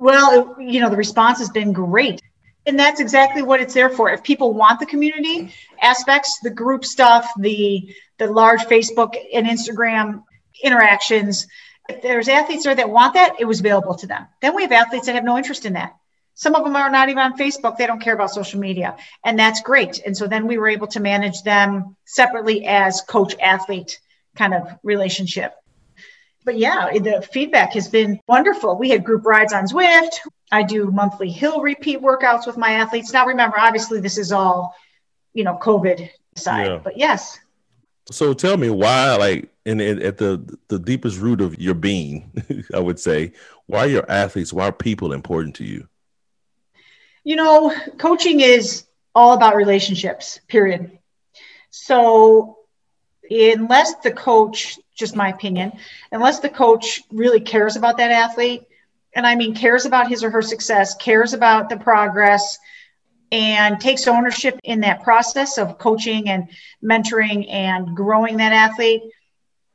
Well, 0.00 0.56
you 0.58 0.80
know, 0.80 0.88
the 0.88 0.96
response 0.96 1.38
has 1.40 1.50
been 1.50 1.74
great. 1.74 2.22
And 2.66 2.78
that's 2.78 3.00
exactly 3.00 3.42
what 3.42 3.60
it's 3.60 3.74
there 3.74 3.90
for. 3.90 4.10
If 4.10 4.22
people 4.22 4.54
want 4.54 4.80
the 4.80 4.86
community 4.86 5.52
aspects 5.80 6.40
the 6.42 6.50
group 6.50 6.84
stuff 6.84 7.30
the 7.38 7.94
the 8.18 8.26
large 8.26 8.60
facebook 8.60 9.14
and 9.32 9.46
instagram 9.46 10.22
interactions 10.62 11.46
if 11.88 12.02
there's 12.02 12.28
athletes 12.28 12.64
there 12.64 12.74
that 12.74 12.90
want 12.90 13.14
that 13.14 13.36
it 13.40 13.46
was 13.46 13.60
available 13.60 13.94
to 13.96 14.06
them. 14.06 14.26
Then 14.42 14.54
we 14.54 14.62
have 14.62 14.72
athletes 14.72 15.06
that 15.06 15.14
have 15.14 15.24
no 15.24 15.38
interest 15.38 15.64
in 15.64 15.72
that. 15.72 15.96
Some 16.34 16.54
of 16.54 16.64
them 16.64 16.76
are 16.76 16.90
not 16.90 17.08
even 17.08 17.22
on 17.22 17.38
facebook. 17.38 17.76
They 17.76 17.86
don't 17.86 18.00
care 18.00 18.14
about 18.14 18.30
social 18.30 18.60
media. 18.60 18.96
And 19.24 19.38
that's 19.38 19.62
great. 19.62 20.00
And 20.04 20.16
so 20.16 20.26
then 20.26 20.46
we 20.46 20.58
were 20.58 20.68
able 20.68 20.86
to 20.88 21.00
manage 21.00 21.42
them 21.42 21.96
separately 22.04 22.66
as 22.66 23.00
coach 23.02 23.34
athlete 23.40 23.98
kind 24.36 24.54
of 24.54 24.68
relationship 24.82 25.54
but 26.50 26.58
yeah, 26.58 26.90
the 26.98 27.22
feedback 27.32 27.74
has 27.74 27.86
been 27.86 28.18
wonderful. 28.26 28.76
We 28.76 28.90
had 28.90 29.04
group 29.04 29.24
rides 29.24 29.52
on 29.52 29.66
Zwift. 29.66 30.18
I 30.50 30.64
do 30.64 30.90
monthly 30.90 31.30
hill 31.30 31.60
repeat 31.60 32.00
workouts 32.00 32.44
with 32.44 32.56
my 32.56 32.72
athletes. 32.72 33.12
Now, 33.12 33.24
remember, 33.24 33.56
obviously, 33.56 34.00
this 34.00 34.18
is 34.18 34.32
all, 34.32 34.74
you 35.32 35.44
know, 35.44 35.56
COVID 35.62 36.10
side, 36.34 36.66
yeah. 36.66 36.80
but 36.82 36.96
yes. 36.96 37.38
So 38.10 38.34
tell 38.34 38.56
me 38.56 38.68
why, 38.68 39.14
like, 39.14 39.48
in, 39.64 39.80
in, 39.80 40.02
at 40.02 40.18
the 40.18 40.58
the 40.66 40.80
deepest 40.80 41.20
root 41.20 41.40
of 41.40 41.56
your 41.60 41.74
being, 41.74 42.32
I 42.74 42.80
would 42.80 42.98
say, 42.98 43.30
why 43.66 43.84
are 43.84 43.88
your 43.88 44.10
athletes, 44.10 44.52
why 44.52 44.66
are 44.66 44.72
people 44.72 45.12
important 45.12 45.54
to 45.56 45.64
you? 45.64 45.86
You 47.22 47.36
know, 47.36 47.72
coaching 47.96 48.40
is 48.40 48.86
all 49.14 49.34
about 49.34 49.54
relationships. 49.54 50.40
Period. 50.48 50.98
So 51.70 52.56
unless 53.30 53.94
the 53.96 54.10
coach, 54.10 54.78
just 55.00 55.16
my 55.16 55.30
opinion, 55.30 55.72
unless 56.12 56.38
the 56.38 56.48
coach 56.48 57.02
really 57.10 57.40
cares 57.40 57.74
about 57.74 57.96
that 57.96 58.12
athlete, 58.12 58.62
and 59.16 59.26
I 59.26 59.34
mean 59.34 59.54
cares 59.54 59.86
about 59.86 60.08
his 60.08 60.22
or 60.22 60.30
her 60.30 60.42
success, 60.42 60.94
cares 60.94 61.32
about 61.32 61.68
the 61.68 61.76
progress, 61.76 62.58
and 63.32 63.80
takes 63.80 64.06
ownership 64.06 64.58
in 64.64 64.80
that 64.80 65.02
process 65.02 65.58
of 65.58 65.78
coaching 65.78 66.28
and 66.28 66.48
mentoring 66.82 67.50
and 67.50 67.96
growing 67.96 68.36
that 68.36 68.52
athlete, 68.52 69.02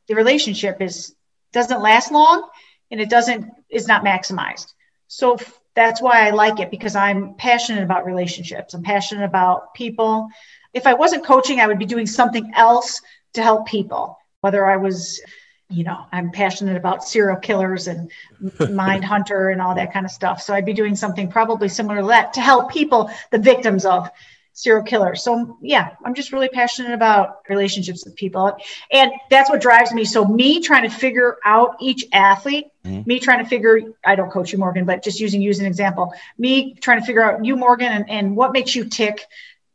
the 0.08 0.16
relationship 0.16 0.82
is 0.82 1.16
doesn't 1.52 1.82
last 1.82 2.12
long 2.12 2.50
and 2.92 3.00
it 3.00 3.10
doesn't 3.10 3.50
is 3.70 3.88
not 3.88 4.04
maximized. 4.04 4.74
So 5.08 5.38
that's 5.74 6.02
why 6.02 6.28
I 6.28 6.32
like 6.32 6.60
it 6.60 6.72
because 6.72 6.96
I'm 6.96 7.36
passionate 7.36 7.84
about 7.84 8.06
relationships. 8.06 8.74
I'm 8.74 8.84
passionate 8.84 9.26
about 9.26 9.74
people. 9.74 10.30
If 10.74 10.88
I 10.88 10.94
wasn't 10.94 11.26
coaching, 11.26 11.60
I 11.60 11.68
would 11.68 11.80
be 11.80 11.86
doing 11.86 12.08
something 12.08 12.52
else 12.56 13.02
to 13.34 13.44
help 13.44 13.68
people, 13.68 14.18
whether 14.46 14.64
I 14.64 14.78
was, 14.78 15.22
you 15.70 15.84
know, 15.84 16.06
I'm 16.12 16.30
passionate 16.30 16.78
about 16.78 17.04
serial 17.04 17.38
killers 17.38 17.88
and 17.88 18.12
mind 18.70 19.04
hunter 19.04 19.50
and 19.50 19.60
all 19.60 19.74
that 19.74 19.92
kind 19.92 20.06
of 20.06 20.12
stuff. 20.12 20.40
So 20.40 20.54
I'd 20.54 20.68
be 20.68 20.74
doing 20.74 20.96
something 20.96 21.32
probably 21.32 21.68
similar 21.68 22.02
to 22.02 22.08
that 22.10 22.34
to 22.34 22.42
help 22.42 22.72
people, 22.72 23.10
the 23.32 23.40
victims 23.40 23.88
of 23.88 24.08
serial 24.54 24.84
killers. 24.84 25.24
So 25.24 25.58
yeah, 25.64 25.96
I'm 26.06 26.14
just 26.14 26.32
really 26.32 26.48
passionate 26.48 26.94
about 26.94 27.38
relationships 27.50 28.06
with 28.06 28.16
people. 28.16 28.56
And 28.92 29.14
that's 29.32 29.50
what 29.50 29.62
drives 29.62 29.92
me. 29.92 30.06
So 30.06 30.24
me 30.24 30.62
trying 30.62 30.88
to 30.88 30.96
figure 30.96 31.38
out 31.44 31.78
each 31.82 32.06
athlete, 32.14 32.68
mm-hmm. 32.86 33.02
me 33.10 33.20
trying 33.20 33.44
to 33.44 33.50
figure, 33.50 33.80
I 34.06 34.14
don't 34.14 34.30
coach 34.30 34.52
you, 34.52 34.60
Morgan, 34.60 34.86
but 34.86 35.04
just 35.04 35.20
using 35.20 35.42
you 35.42 35.50
as 35.50 35.58
an 35.58 35.66
example, 35.66 36.14
me 36.38 36.76
trying 36.76 37.00
to 37.00 37.06
figure 37.08 37.24
out 37.24 37.44
you, 37.44 37.56
Morgan, 37.56 37.92
and, 37.92 38.08
and 38.12 38.36
what 38.36 38.54
makes 38.54 38.76
you 38.76 38.86
tick, 38.86 39.26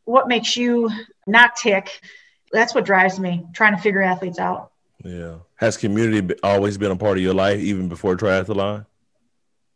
what 0.04 0.28
makes 0.28 0.56
you 0.56 0.90
not 1.26 1.56
tick 1.56 2.00
that's 2.52 2.74
what 2.74 2.84
drives 2.84 3.18
me 3.18 3.46
trying 3.52 3.76
to 3.76 3.82
figure 3.82 4.02
athletes 4.02 4.38
out. 4.38 4.70
Yeah. 5.04 5.36
Has 5.56 5.76
community 5.76 6.34
always 6.42 6.78
been 6.78 6.90
a 6.90 6.96
part 6.96 7.16
of 7.16 7.22
your 7.22 7.34
life, 7.34 7.60
even 7.60 7.88
before 7.88 8.16
triathlon? 8.16 8.86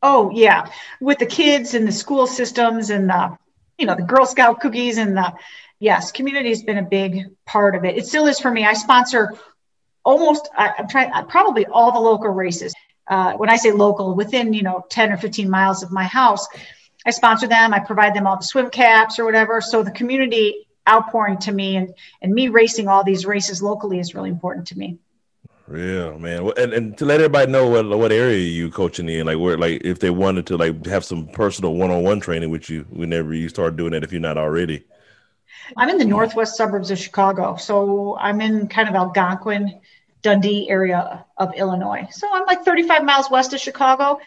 Oh 0.02 0.31
yeah, 0.35 0.71
with 1.00 1.19
the 1.19 1.26
kids 1.26 1.73
and 1.73 1.88
the 1.88 1.93
school 1.93 2.26
systems 2.26 2.90
and 2.90 3.09
the, 3.09 3.38
you 3.78 3.87
know, 3.87 3.95
the 3.95 4.02
Girl 4.02 4.26
Scout 4.26 4.61
cookies 4.61 4.99
and 4.99 5.16
the, 5.16 5.33
yes, 5.78 6.12
community 6.12 6.50
has 6.50 6.62
been 6.62 6.76
a 6.76 6.83
big 6.83 7.28
part 7.47 7.75
of 7.75 7.85
it. 7.85 7.97
It 7.97 8.07
still 8.07 8.26
is 8.26 8.38
for 8.38 8.50
me. 8.50 8.66
I 8.66 8.75
sponsor 8.75 9.33
almost, 10.04 10.50
I, 10.57 10.75
am 10.78 10.88
trying, 10.88 11.11
probably 11.28 11.64
all 11.64 11.90
the 11.90 12.00
local 12.00 12.28
races. 12.28 12.75
Uh, 13.09 13.33
when 13.35 13.49
I 13.49 13.57
say 13.57 13.73
local, 13.73 14.14
within 14.14 14.52
you 14.52 14.62
know 14.62 14.85
10 14.90 15.12
or 15.12 15.16
15 15.16 15.49
miles 15.49 15.83
of 15.83 15.90
my 15.90 16.04
house, 16.04 16.47
I 17.07 17.11
sponsor 17.11 17.47
them. 17.47 17.73
I 17.73 17.81
provide 17.81 18.14
them 18.14 18.26
all 18.26 18.37
the 18.37 18.45
swim 18.45 18.71
caps 18.71 19.19
or 19.19 19.25
whatever. 19.25 19.61
So 19.61 19.83
the 19.83 19.90
community 19.90 20.66
outpouring 20.88 21.38
to 21.38 21.53
me 21.53 21.76
and 21.76 21.95
and 22.21 22.33
me 22.33 22.49
racing 22.49 22.88
all 22.88 23.05
these 23.05 23.26
races 23.26 23.62
locally 23.62 23.99
is 23.99 24.14
really 24.14 24.31
important 24.31 24.69
to 24.69 24.79
me. 24.79 24.99
Yeah 25.73 26.17
man. 26.19 26.50
And, 26.59 26.73
and 26.75 26.99
to 26.99 27.05
let 27.05 27.21
everybody 27.21 27.50
know 27.50 27.69
what 27.69 27.88
what 27.99 28.12
area 28.12 28.38
you 28.38 28.71
coaching 28.71 29.09
in 29.09 29.26
like 29.26 29.38
where 29.38 29.57
like 29.57 29.81
if 29.85 29.99
they 29.99 30.11
wanted 30.11 30.47
to 30.49 30.57
like 30.57 30.85
have 30.87 31.05
some 31.05 31.26
personal 31.29 31.75
one-on-one 31.75 32.21
training 32.21 32.50
with 32.50 32.69
you 32.69 32.85
whenever 32.91 33.33
you 33.33 33.49
start 33.49 33.76
doing 33.76 33.93
that 33.93 34.05
if 34.05 34.12
you're 34.12 34.21
not 34.21 34.38
already. 34.38 34.85
I'm 35.76 35.88
in 35.88 35.97
the 35.97 36.05
northwest 36.05 36.57
suburbs 36.57 36.91
of 36.91 36.99
chicago 36.99 37.57
so 37.57 38.19
i'm 38.21 38.43
in 38.43 38.69
kind 38.69 38.88
of 38.88 38.95
algonquin 38.95 39.81
dundee 40.21 40.69
area 40.69 41.25
of 41.38 41.55
illinois. 41.55 42.07
So 42.11 42.29
i'm 42.31 42.45
like 42.45 42.64
35 42.64 43.05
miles 43.05 43.31
west 43.31 43.55
of 43.55 43.61
chicago 43.61 44.21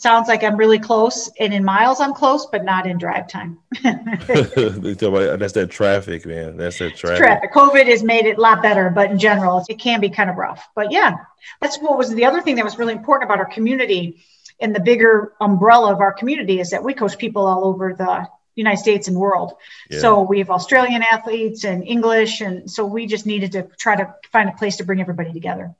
sounds 0.00 0.28
like 0.28 0.42
I'm 0.42 0.56
really 0.56 0.78
close, 0.78 1.30
and 1.38 1.52
in 1.52 1.64
miles 1.64 2.00
I'm 2.00 2.14
close, 2.14 2.46
but 2.46 2.64
not 2.64 2.86
in 2.86 2.98
drive 2.98 3.28
time. 3.28 3.58
That's 3.82 5.52
that 5.52 5.68
traffic, 5.70 6.26
man. 6.26 6.56
That's 6.56 6.78
that 6.78 6.96
traffic. 6.96 7.18
Traffic. 7.18 7.52
COVID 7.52 7.86
has 7.86 8.02
made 8.02 8.26
it 8.26 8.38
a 8.38 8.40
lot 8.40 8.62
better, 8.62 8.90
but 8.90 9.10
in 9.10 9.18
general, 9.18 9.64
it 9.68 9.78
can 9.78 10.00
be 10.00 10.10
kind 10.10 10.30
of 10.30 10.36
rough. 10.36 10.68
But 10.74 10.90
yeah, 10.90 11.16
that's 11.60 11.78
what 11.78 11.98
was 11.98 12.14
the 12.14 12.24
other 12.24 12.40
thing 12.40 12.56
that 12.56 12.64
was 12.64 12.78
really 12.78 12.94
important 12.94 13.30
about 13.30 13.38
our 13.38 13.50
community 13.50 14.24
and 14.60 14.74
the 14.74 14.80
bigger 14.80 15.32
umbrella 15.40 15.92
of 15.92 16.00
our 16.00 16.12
community 16.12 16.60
is 16.60 16.70
that 16.70 16.84
we 16.84 16.94
coach 16.94 17.16
people 17.18 17.46
all 17.46 17.64
over 17.64 17.94
the 17.94 18.28
United 18.54 18.78
States 18.78 19.08
and 19.08 19.16
world. 19.16 19.54
Yeah. 19.88 20.00
So 20.00 20.22
we 20.22 20.38
have 20.38 20.50
Australian 20.50 21.02
athletes 21.02 21.64
and 21.64 21.86
English, 21.86 22.40
and 22.40 22.70
so 22.70 22.84
we 22.84 23.06
just 23.06 23.26
needed 23.26 23.52
to 23.52 23.68
try 23.78 23.96
to 23.96 24.14
find 24.32 24.48
a 24.48 24.52
place 24.52 24.76
to 24.76 24.84
bring 24.84 25.00
everybody 25.00 25.32
together. 25.32 25.74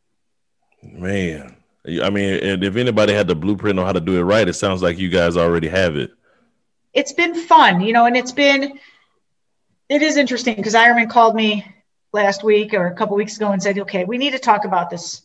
Man, 0.82 1.56
I 2.02 2.10
mean, 2.10 2.62
if 2.62 2.76
anybody 2.76 3.12
had 3.12 3.26
the 3.26 3.34
blueprint 3.34 3.78
on 3.78 3.86
how 3.86 3.92
to 3.92 4.00
do 4.00 4.16
it 4.16 4.22
right, 4.22 4.48
it 4.48 4.54
sounds 4.54 4.82
like 4.82 4.98
you 4.98 5.08
guys 5.08 5.36
already 5.36 5.68
have 5.68 5.96
it. 5.96 6.10
It's 6.92 7.12
been 7.12 7.34
fun, 7.34 7.80
you 7.80 7.92
know, 7.92 8.06
and 8.06 8.16
it's 8.16 8.32
been, 8.32 8.78
it 9.88 10.02
is 10.02 10.16
interesting 10.16 10.56
because 10.56 10.74
Ironman 10.74 11.10
called 11.10 11.34
me 11.34 11.64
last 12.12 12.42
week 12.42 12.74
or 12.74 12.86
a 12.86 12.94
couple 12.94 13.16
weeks 13.16 13.36
ago 13.36 13.52
and 13.52 13.62
said, 13.62 13.78
okay, 13.78 14.04
we 14.04 14.18
need 14.18 14.32
to 14.32 14.38
talk 14.38 14.64
about 14.64 14.90
this, 14.90 15.22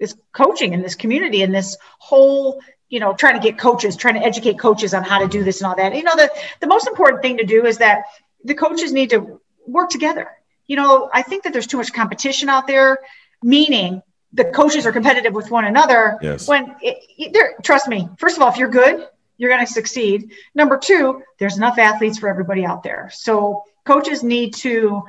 this 0.00 0.14
coaching 0.32 0.72
in 0.72 0.82
this 0.82 0.94
community 0.94 1.42
and 1.42 1.54
this 1.54 1.76
whole, 1.98 2.60
you 2.88 3.00
know, 3.00 3.12
trying 3.12 3.34
to 3.34 3.46
get 3.46 3.58
coaches, 3.58 3.96
trying 3.96 4.14
to 4.14 4.24
educate 4.24 4.58
coaches 4.58 4.94
on 4.94 5.02
how 5.02 5.18
to 5.18 5.28
do 5.28 5.44
this 5.44 5.60
and 5.60 5.68
all 5.68 5.76
that. 5.76 5.94
You 5.94 6.02
know, 6.02 6.16
the, 6.16 6.30
the 6.60 6.66
most 6.66 6.88
important 6.88 7.22
thing 7.22 7.36
to 7.38 7.44
do 7.44 7.66
is 7.66 7.78
that 7.78 8.04
the 8.44 8.54
coaches 8.54 8.92
need 8.92 9.10
to 9.10 9.40
work 9.66 9.90
together. 9.90 10.30
You 10.66 10.76
know, 10.76 11.10
I 11.12 11.22
think 11.22 11.44
that 11.44 11.52
there's 11.52 11.66
too 11.66 11.76
much 11.76 11.92
competition 11.92 12.48
out 12.48 12.66
there, 12.66 12.98
meaning 13.42 14.02
the 14.32 14.44
coaches 14.44 14.86
are 14.86 14.92
competitive 14.92 15.32
with 15.32 15.50
one 15.50 15.64
another 15.64 16.18
yes. 16.20 16.46
when 16.46 16.76
it, 16.82 16.98
it, 17.16 17.64
trust 17.64 17.88
me 17.88 18.08
first 18.18 18.36
of 18.36 18.42
all 18.42 18.50
if 18.50 18.58
you're 18.58 18.68
good 18.68 19.08
you're 19.38 19.50
going 19.50 19.64
to 19.64 19.72
succeed. 19.72 20.32
Number 20.54 20.76
two 20.76 21.22
there's 21.38 21.56
enough 21.56 21.78
athletes 21.78 22.18
for 22.18 22.28
everybody 22.28 22.64
out 22.64 22.82
there. 22.82 23.08
So 23.12 23.64
coaches 23.84 24.22
need 24.22 24.54
to 24.54 25.02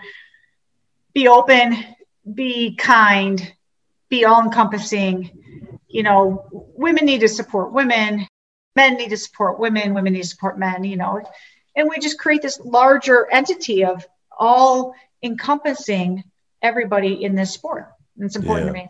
be 1.13 1.27
open 1.27 1.83
be 2.31 2.75
kind 2.75 3.53
be 4.07 4.25
all 4.25 4.43
encompassing 4.43 5.31
you 5.87 6.03
know 6.03 6.47
women 6.51 7.05
need 7.05 7.21
to 7.21 7.27
support 7.27 7.73
women 7.73 8.27
men 8.75 8.95
need 8.95 9.09
to 9.09 9.17
support 9.17 9.59
women 9.59 9.95
women 9.95 10.13
need 10.13 10.21
to 10.21 10.27
support 10.27 10.57
men 10.57 10.83
you 10.83 10.95
know. 10.95 11.21
And 11.75 11.89
we 11.89 11.99
just 11.99 12.19
create 12.19 12.41
this 12.41 12.59
larger 12.59 13.27
entity 13.31 13.83
of 13.85 14.05
all 14.37 14.93
encompassing 15.23 16.23
everybody 16.61 17.23
in 17.23 17.35
this 17.35 17.51
sport. 17.51 17.91
It's 18.17 18.35
important 18.35 18.67
yeah. 18.67 18.71
to 18.73 18.77
me 18.79 18.89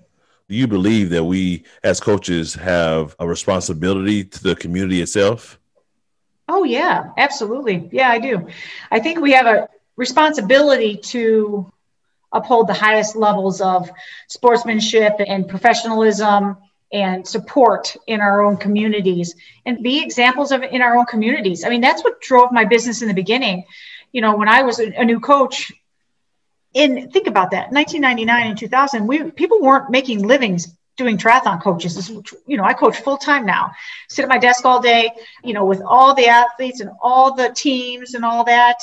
do 0.50 0.56
you 0.56 0.68
believe 0.68 1.12
that 1.12 1.24
we 1.24 1.64
as 1.84 2.00
coaches 2.00 2.56
have 2.56 3.16
a 3.20 3.28
responsibility 3.28 4.24
to 4.24 4.44
the 4.44 4.56
community 4.56 5.00
itself? 5.00 5.60
Oh, 6.48 6.64
yeah, 6.64 7.12
absolutely. 7.18 7.88
Yeah, 7.92 8.10
I 8.10 8.18
do. 8.18 8.48
I 8.90 9.00
think 9.00 9.20
we 9.20 9.32
have 9.34 9.46
a 9.46 9.70
responsibility 9.96 10.98
to 10.98 11.72
uphold 12.32 12.68
the 12.68 12.74
highest 12.74 13.16
levels 13.16 13.62
of 13.62 13.92
sportsmanship 14.28 15.14
and 15.20 15.48
professionalism 15.48 16.58
and 16.92 17.28
support 17.28 17.96
in 18.08 18.20
our 18.20 18.42
own 18.42 18.58
communities 18.58 19.36
and 19.68 19.84
be 19.84 20.02
examples 20.02 20.52
of 20.52 20.64
in 20.64 20.82
our 20.82 20.98
own 20.98 21.06
communities. 21.06 21.64
I 21.64 21.70
mean, 21.70 21.82
that's 21.82 22.04
what 22.04 22.22
drove 22.22 22.52
my 22.52 22.66
business 22.66 23.04
in 23.04 23.08
the 23.08 23.14
beginning. 23.14 23.66
You 24.12 24.22
know, 24.22 24.36
when 24.36 24.50
I 24.50 24.64
was 24.64 24.80
a, 24.80 25.06
new 25.06 25.20
coach, 25.20 25.72
in 26.74 27.10
think 27.10 27.28
about 27.28 27.52
that 27.52 27.72
1999 27.72 28.48
and 28.48 28.58
2000 28.58 29.08
we 29.08 29.32
people 29.32 29.60
weren't 29.62 29.90
making 29.90 30.22
livings 30.22 30.76
doing 30.98 31.18
triathlon 31.18 31.62
coaches. 31.62 32.12
You 32.46 32.58
know 32.58 32.64
i 32.64 32.74
coach 32.74 32.98
full 32.98 33.18
time 33.18 33.46
now. 33.46 33.72
Sit 34.10 34.24
at 34.24 34.30
my 34.30 34.38
desk 34.38 34.66
all 34.66 34.82
day 34.82 35.10
you 35.44 35.54
know 35.54 35.66
with 35.66 35.82
all 35.82 36.14
the 36.14 36.28
athletes 36.28 36.82
and 36.82 36.92
all 37.02 37.36
the 37.36 37.50
teams 37.50 38.14
and 38.14 38.24
all 38.24 38.44
that. 38.46 38.80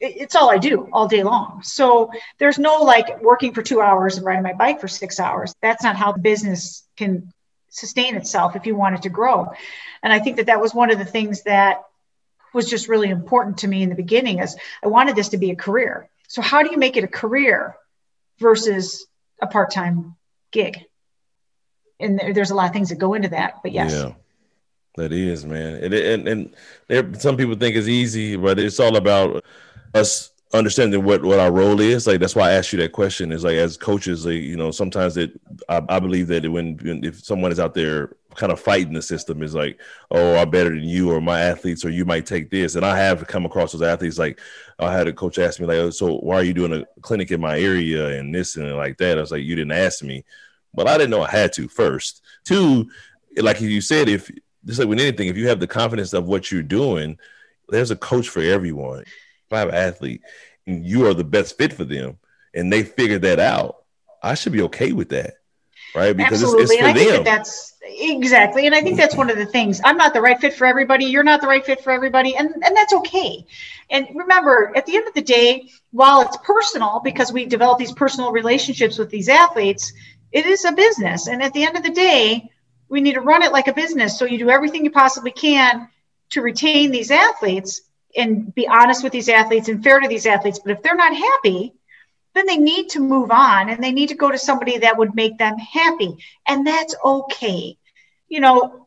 It's 0.00 0.36
all 0.36 0.50
i 0.50 0.58
do 0.58 0.88
all 0.92 1.08
day 1.08 1.22
long. 1.22 1.62
So 1.64 2.10
there's 2.38 2.58
no 2.58 2.82
like 2.82 3.22
working 3.22 3.52
for 3.52 3.62
two 3.62 3.80
hours 3.80 4.16
and 4.16 4.26
riding 4.26 4.42
my 4.42 4.52
bike 4.52 4.80
for 4.80 4.88
six 4.88 5.18
hours. 5.18 5.54
That's 5.60 5.82
not 5.82 5.96
how 5.96 6.12
business 6.12 6.86
can 6.96 7.32
sustain 7.70 8.14
itself 8.14 8.54
if 8.54 8.66
you 8.66 8.76
want 8.76 8.94
it 8.94 9.02
to 9.02 9.08
grow. 9.08 9.50
And 10.02 10.12
i 10.12 10.20
think 10.20 10.36
that 10.36 10.46
that 10.46 10.60
was 10.60 10.74
one 10.74 10.92
of 10.92 10.98
the 10.98 11.04
things 11.04 11.42
that 11.42 11.82
was 12.52 12.70
just 12.70 12.88
really 12.88 13.08
important 13.08 13.58
to 13.58 13.66
me 13.66 13.82
in 13.82 13.88
the 13.88 13.96
beginning 13.96 14.38
is 14.38 14.56
i 14.84 14.86
wanted 14.86 15.16
this 15.16 15.30
to 15.30 15.38
be 15.38 15.50
a 15.50 15.56
career 15.56 16.08
so 16.28 16.42
how 16.42 16.62
do 16.62 16.70
you 16.70 16.78
make 16.78 16.96
it 16.96 17.04
a 17.04 17.08
career 17.08 17.76
versus 18.38 19.06
a 19.40 19.46
part-time 19.46 20.16
gig? 20.50 20.84
And 22.00 22.20
there's 22.34 22.50
a 22.50 22.54
lot 22.54 22.66
of 22.66 22.72
things 22.72 22.88
that 22.88 22.98
go 22.98 23.14
into 23.14 23.28
that, 23.28 23.62
but 23.62 23.72
yes. 23.72 23.92
Yeah. 23.92 24.12
That 24.96 25.12
is, 25.12 25.44
man. 25.44 25.82
And 25.82 25.92
and, 25.94 26.28
and 26.28 26.56
there, 26.86 27.14
some 27.14 27.36
people 27.36 27.56
think 27.56 27.74
it's 27.74 27.88
easy, 27.88 28.36
but 28.36 28.60
it's 28.60 28.78
all 28.78 28.96
about 28.96 29.44
us 29.92 30.30
understanding 30.54 31.02
what 31.02 31.24
what 31.24 31.40
our 31.40 31.50
role 31.50 31.80
is 31.80 32.06
like 32.06 32.20
that's 32.20 32.36
why 32.36 32.48
i 32.48 32.52
asked 32.52 32.72
you 32.72 32.78
that 32.78 32.92
question 32.92 33.32
is 33.32 33.42
like 33.42 33.56
as 33.56 33.76
coaches 33.76 34.24
like, 34.24 34.36
you 34.36 34.56
know 34.56 34.70
sometimes 34.70 35.14
that 35.16 35.32
I, 35.68 35.82
I, 35.88 35.98
believe 35.98 36.28
that 36.28 36.48
when 36.48 36.78
if 37.02 37.24
someone 37.24 37.50
is 37.50 37.58
out 37.58 37.74
there 37.74 38.14
kind 38.34 38.52
of 38.52 38.60
fighting 38.60 38.92
the 38.92 39.02
system 39.02 39.42
is 39.42 39.54
like 39.54 39.80
oh 40.10 40.36
i'm 40.36 40.50
better 40.50 40.70
than 40.70 40.84
you 40.84 41.10
or 41.10 41.20
my 41.20 41.40
athletes 41.40 41.84
or 41.84 41.90
you 41.90 42.04
might 42.04 42.26
take 42.26 42.50
this. 42.50 42.74
And 42.74 42.84
i 42.84 42.96
have 42.96 43.26
come 43.26 43.46
across 43.46 43.72
those 43.72 43.82
athletes 43.82 44.18
like 44.18 44.40
i 44.78 44.92
had 44.92 45.08
a 45.08 45.12
coach 45.12 45.38
ask 45.38 45.60
me 45.60 45.66
like 45.66 45.76
oh, 45.76 45.90
so 45.90 46.18
why 46.18 46.36
are 46.36 46.44
you 46.44 46.54
doing 46.54 46.72
a 46.72 47.00
clinic 47.00 47.30
in 47.30 47.40
my 47.40 47.58
area 47.58 48.18
and 48.18 48.34
this 48.34 48.56
and 48.56 48.76
like 48.76 48.98
that? 48.98 49.18
I 49.18 49.20
was 49.20 49.30
like 49.30 49.42
you 49.42 49.54
didn't 49.54 49.72
ask 49.72 50.02
me. 50.02 50.24
But 50.72 50.88
i 50.88 50.98
didn't 50.98 51.10
know 51.10 51.22
i 51.22 51.30
had 51.30 51.52
to 51.54 51.68
first. 51.68 52.22
Two 52.44 52.90
like 53.36 53.60
you 53.60 53.80
said 53.80 54.08
if 54.08 54.30
just 54.64 54.78
like 54.78 54.88
with 54.88 55.00
anything 55.00 55.28
if 55.28 55.36
you 55.36 55.48
have 55.48 55.60
the 55.60 55.66
confidence 55.66 56.12
of 56.12 56.26
what 56.26 56.50
you're 56.50 56.62
doing 56.62 57.18
there's 57.68 57.90
a 57.90 57.96
coach 57.96 58.28
for 58.28 58.40
everyone. 58.40 59.00
If 59.00 59.52
I 59.52 59.58
have 59.60 59.68
an 59.68 59.74
athlete 59.74 60.22
and 60.66 60.84
you 60.84 61.06
are 61.06 61.14
the 61.14 61.24
best 61.24 61.56
fit 61.56 61.72
for 61.72 61.84
them 61.84 62.18
and 62.54 62.72
they 62.72 62.82
figure 62.82 63.18
that 63.20 63.40
out, 63.40 63.84
I 64.22 64.34
should 64.34 64.52
be 64.52 64.62
okay 64.62 64.92
with 64.92 65.10
that. 65.10 65.34
Right. 65.94 66.16
Because 66.16 66.42
Absolutely. 66.42 66.62
It's, 66.62 66.72
it's 66.72 66.80
and 66.80 66.88
I 66.88 66.92
them. 66.92 67.04
think 67.04 67.24
that 67.24 67.24
that's 67.24 67.74
exactly. 67.82 68.66
And 68.66 68.74
I 68.74 68.80
think 68.80 68.96
that's 68.96 69.14
one 69.14 69.30
of 69.30 69.36
the 69.36 69.46
things. 69.46 69.80
I'm 69.84 69.96
not 69.96 70.12
the 70.12 70.20
right 70.20 70.40
fit 70.40 70.54
for 70.54 70.66
everybody. 70.66 71.04
You're 71.04 71.22
not 71.22 71.40
the 71.40 71.46
right 71.46 71.64
fit 71.64 71.82
for 71.82 71.92
everybody. 71.92 72.36
And, 72.36 72.48
and 72.48 72.76
that's 72.76 72.92
okay. 72.94 73.46
And 73.90 74.08
remember, 74.14 74.72
at 74.74 74.86
the 74.86 74.96
end 74.96 75.06
of 75.06 75.14
the 75.14 75.22
day, 75.22 75.68
while 75.92 76.22
it's 76.22 76.36
personal, 76.38 77.00
because 77.04 77.32
we 77.32 77.46
develop 77.46 77.78
these 77.78 77.92
personal 77.92 78.32
relationships 78.32 78.98
with 78.98 79.10
these 79.10 79.28
athletes, 79.28 79.92
it 80.32 80.46
is 80.46 80.64
a 80.64 80.72
business. 80.72 81.28
And 81.28 81.42
at 81.42 81.52
the 81.52 81.64
end 81.64 81.76
of 81.76 81.84
the 81.84 81.90
day, 81.90 82.50
we 82.88 83.00
need 83.00 83.14
to 83.14 83.20
run 83.20 83.42
it 83.42 83.52
like 83.52 83.68
a 83.68 83.72
business. 83.72 84.18
So 84.18 84.24
you 84.24 84.38
do 84.38 84.50
everything 84.50 84.84
you 84.84 84.90
possibly 84.90 85.30
can 85.30 85.88
to 86.30 86.42
retain 86.42 86.90
these 86.90 87.12
athletes 87.12 87.82
and 88.16 88.52
be 88.54 88.66
honest 88.66 89.04
with 89.04 89.12
these 89.12 89.28
athletes 89.28 89.68
and 89.68 89.82
fair 89.82 90.00
to 90.00 90.08
these 90.08 90.26
athletes. 90.26 90.58
But 90.58 90.72
if 90.72 90.82
they're 90.82 90.96
not 90.96 91.14
happy, 91.14 91.74
then 92.34 92.46
they 92.46 92.56
need 92.56 92.90
to 92.90 93.00
move 93.00 93.30
on 93.30 93.68
and 93.68 93.82
they 93.82 93.92
need 93.92 94.08
to 94.08 94.14
go 94.14 94.30
to 94.30 94.38
somebody 94.38 94.78
that 94.78 94.98
would 94.98 95.14
make 95.14 95.38
them 95.38 95.56
happy. 95.58 96.16
And 96.46 96.66
that's 96.66 96.94
okay. 97.04 97.76
You 98.28 98.40
know, 98.40 98.86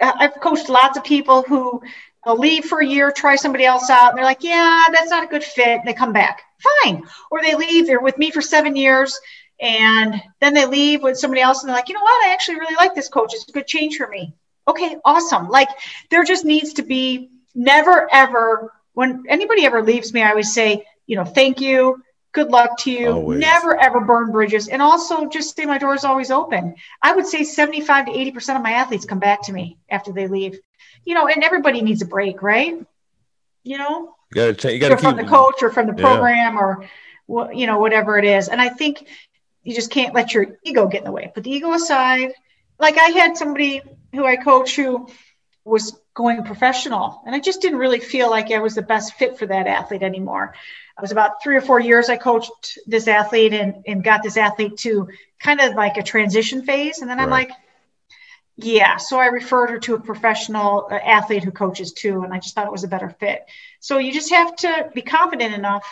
I've 0.00 0.40
coached 0.40 0.68
lots 0.68 0.96
of 0.96 1.04
people 1.04 1.42
who 1.42 1.82
uh, 2.26 2.34
leave 2.34 2.64
for 2.64 2.80
a 2.80 2.86
year, 2.86 3.10
try 3.10 3.36
somebody 3.36 3.64
else 3.64 3.88
out, 3.90 4.10
and 4.10 4.18
they're 4.18 4.24
like, 4.24 4.42
yeah, 4.42 4.84
that's 4.92 5.10
not 5.10 5.24
a 5.24 5.28
good 5.28 5.44
fit. 5.44 5.78
And 5.80 5.86
they 5.86 5.94
come 5.94 6.12
back. 6.12 6.42
Fine. 6.82 7.04
Or 7.30 7.42
they 7.42 7.54
leave, 7.54 7.86
they're 7.86 8.00
with 8.00 8.18
me 8.18 8.30
for 8.30 8.40
seven 8.40 8.76
years, 8.76 9.18
and 9.60 10.20
then 10.40 10.54
they 10.54 10.66
leave 10.66 11.02
with 11.02 11.18
somebody 11.18 11.40
else, 11.40 11.62
and 11.62 11.68
they're 11.68 11.76
like, 11.76 11.88
you 11.88 11.94
know 11.94 12.02
what? 12.02 12.26
I 12.26 12.32
actually 12.32 12.58
really 12.58 12.76
like 12.76 12.94
this 12.94 13.08
coach. 13.08 13.32
It's 13.34 13.48
a 13.48 13.52
good 13.52 13.66
change 13.66 13.96
for 13.96 14.08
me. 14.08 14.34
Okay, 14.68 14.96
awesome. 15.04 15.48
Like 15.48 15.68
there 16.10 16.24
just 16.24 16.44
needs 16.44 16.74
to 16.74 16.82
be 16.82 17.30
never 17.56 18.06
ever 18.12 18.72
when 18.92 19.24
anybody 19.28 19.64
ever 19.64 19.82
leaves 19.82 20.12
me 20.12 20.22
i 20.22 20.28
always 20.28 20.52
say 20.52 20.84
you 21.06 21.16
know 21.16 21.24
thank 21.24 21.60
you 21.60 22.00
good 22.36 22.50
luck 22.50 22.76
to 22.76 22.90
you. 22.90 23.08
Always. 23.08 23.40
never 23.40 23.80
ever 23.80 24.00
burn 24.00 24.30
bridges. 24.30 24.68
And 24.68 24.82
also 24.82 25.26
just 25.26 25.56
say 25.56 25.64
my 25.64 25.78
door 25.78 25.94
is 25.94 26.04
always 26.04 26.30
open. 26.30 26.76
I 27.02 27.16
would 27.16 27.26
say 27.26 27.42
75 27.42 28.06
to 28.06 28.12
80% 28.12 28.56
of 28.56 28.62
my 28.62 28.72
athletes 28.72 29.06
come 29.06 29.18
back 29.18 29.42
to 29.44 29.52
me 29.52 29.78
after 29.88 30.12
they 30.12 30.28
leave. 30.28 30.60
You 31.06 31.14
know 31.14 31.26
and 31.26 31.42
everybody 31.42 31.80
needs 31.80 32.02
a 32.02 32.06
break 32.06 32.42
right? 32.42 32.74
You 33.64 33.78
know? 33.78 34.14
You 34.34 34.52
gotta, 34.52 34.72
you 34.72 34.78
gotta 34.78 34.98
from 34.98 35.16
the 35.16 35.24
coach 35.24 35.62
or 35.62 35.70
from 35.70 35.86
the 35.86 35.94
program 35.94 36.54
yeah. 36.54 36.60
or 37.28 37.52
you 37.52 37.66
know 37.66 37.78
whatever 37.78 38.18
it 38.18 38.26
is. 38.26 38.48
And 38.48 38.60
i 38.60 38.68
think 38.68 39.08
you 39.64 39.74
just 39.74 39.90
can't 39.90 40.14
let 40.14 40.34
your 40.34 40.58
ego 40.62 40.86
get 40.86 40.98
in 40.98 41.04
the 41.04 41.12
way. 41.12 41.32
Put 41.34 41.42
the 41.42 41.50
ego 41.50 41.72
aside. 41.72 42.32
Like 42.78 42.98
i 42.98 43.10
had 43.10 43.36
somebody 43.38 43.80
who 44.12 44.26
i 44.26 44.36
coach 44.36 44.76
who 44.76 45.08
was 45.64 45.98
going 46.16 46.42
professional. 46.42 47.22
And 47.26 47.34
I 47.34 47.38
just 47.38 47.60
didn't 47.60 47.78
really 47.78 48.00
feel 48.00 48.30
like 48.30 48.50
I 48.50 48.58
was 48.58 48.74
the 48.74 48.82
best 48.82 49.14
fit 49.14 49.38
for 49.38 49.46
that 49.46 49.66
athlete 49.66 50.02
anymore. 50.02 50.54
I 50.96 51.02
was 51.02 51.12
about 51.12 51.42
three 51.42 51.56
or 51.56 51.60
four 51.60 51.78
years 51.78 52.08
I 52.08 52.16
coached 52.16 52.78
this 52.86 53.06
athlete 53.06 53.52
and, 53.52 53.84
and 53.86 54.02
got 54.02 54.22
this 54.22 54.38
athlete 54.38 54.78
to 54.78 55.08
kind 55.38 55.60
of 55.60 55.74
like 55.74 55.98
a 55.98 56.02
transition 56.02 56.62
phase. 56.62 57.00
And 57.00 57.10
then 57.10 57.20
I'm 57.20 57.28
like, 57.28 57.50
yeah. 58.56 58.96
So 58.96 59.18
I 59.18 59.26
referred 59.26 59.68
her 59.68 59.78
to 59.80 59.94
a 59.94 60.00
professional 60.00 60.88
uh, 60.90 60.94
athlete 60.94 61.44
who 61.44 61.50
coaches 61.50 61.92
too. 61.92 62.22
And 62.22 62.32
I 62.32 62.38
just 62.38 62.54
thought 62.54 62.66
it 62.66 62.72
was 62.72 62.84
a 62.84 62.88
better 62.88 63.10
fit. 63.10 63.44
So 63.80 63.98
you 63.98 64.10
just 64.10 64.30
have 64.30 64.56
to 64.56 64.90
be 64.94 65.02
confident 65.02 65.54
enough 65.54 65.86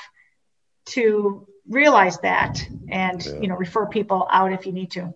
to 0.86 1.46
realize 1.68 2.18
that 2.20 2.66
and, 2.88 3.24
yeah. 3.24 3.40
you 3.40 3.48
know, 3.48 3.56
refer 3.56 3.84
people 3.84 4.26
out 4.30 4.54
if 4.54 4.64
you 4.64 4.72
need 4.72 4.92
to 4.92 5.12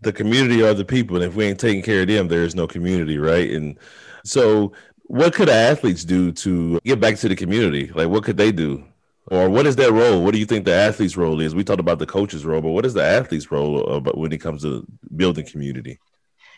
the 0.00 0.12
community 0.12 0.62
are 0.62 0.72
the 0.72 0.84
people. 0.84 1.16
And 1.16 1.24
if 1.26 1.34
we 1.34 1.44
ain't 1.44 1.60
taking 1.60 1.82
care 1.82 2.00
of 2.00 2.08
them, 2.08 2.28
there 2.28 2.44
is 2.44 2.54
no 2.54 2.66
community, 2.66 3.18
right? 3.18 3.50
And 3.50 3.78
so, 4.26 4.72
what 5.04 5.34
could 5.34 5.48
athletes 5.48 6.04
do 6.04 6.32
to 6.32 6.80
get 6.84 7.00
back 7.00 7.16
to 7.16 7.28
the 7.28 7.36
community? 7.36 7.90
Like, 7.94 8.08
what 8.08 8.24
could 8.24 8.36
they 8.36 8.52
do? 8.52 8.84
Or 9.28 9.48
what 9.48 9.66
is 9.66 9.76
their 9.76 9.92
role? 9.92 10.22
What 10.22 10.32
do 10.32 10.38
you 10.38 10.46
think 10.46 10.64
the 10.64 10.74
athlete's 10.74 11.16
role 11.16 11.40
is? 11.40 11.54
We 11.54 11.64
talked 11.64 11.80
about 11.80 11.98
the 11.98 12.06
coach's 12.06 12.44
role, 12.44 12.60
but 12.60 12.70
what 12.70 12.86
is 12.86 12.94
the 12.94 13.02
athlete's 13.02 13.50
role 13.50 14.00
when 14.14 14.32
it 14.32 14.38
comes 14.38 14.62
to 14.62 14.86
building 15.16 15.46
community? 15.46 15.98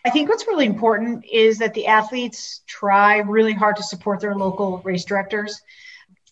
I 0.04 0.10
think 0.10 0.28
what's 0.28 0.46
really 0.46 0.66
important 0.66 1.24
is 1.30 1.58
that 1.58 1.74
the 1.74 1.86
athletes 1.86 2.62
try 2.66 3.18
really 3.18 3.52
hard 3.52 3.76
to 3.76 3.82
support 3.82 4.20
their 4.20 4.34
local 4.34 4.78
race 4.78 5.04
directors. 5.04 5.60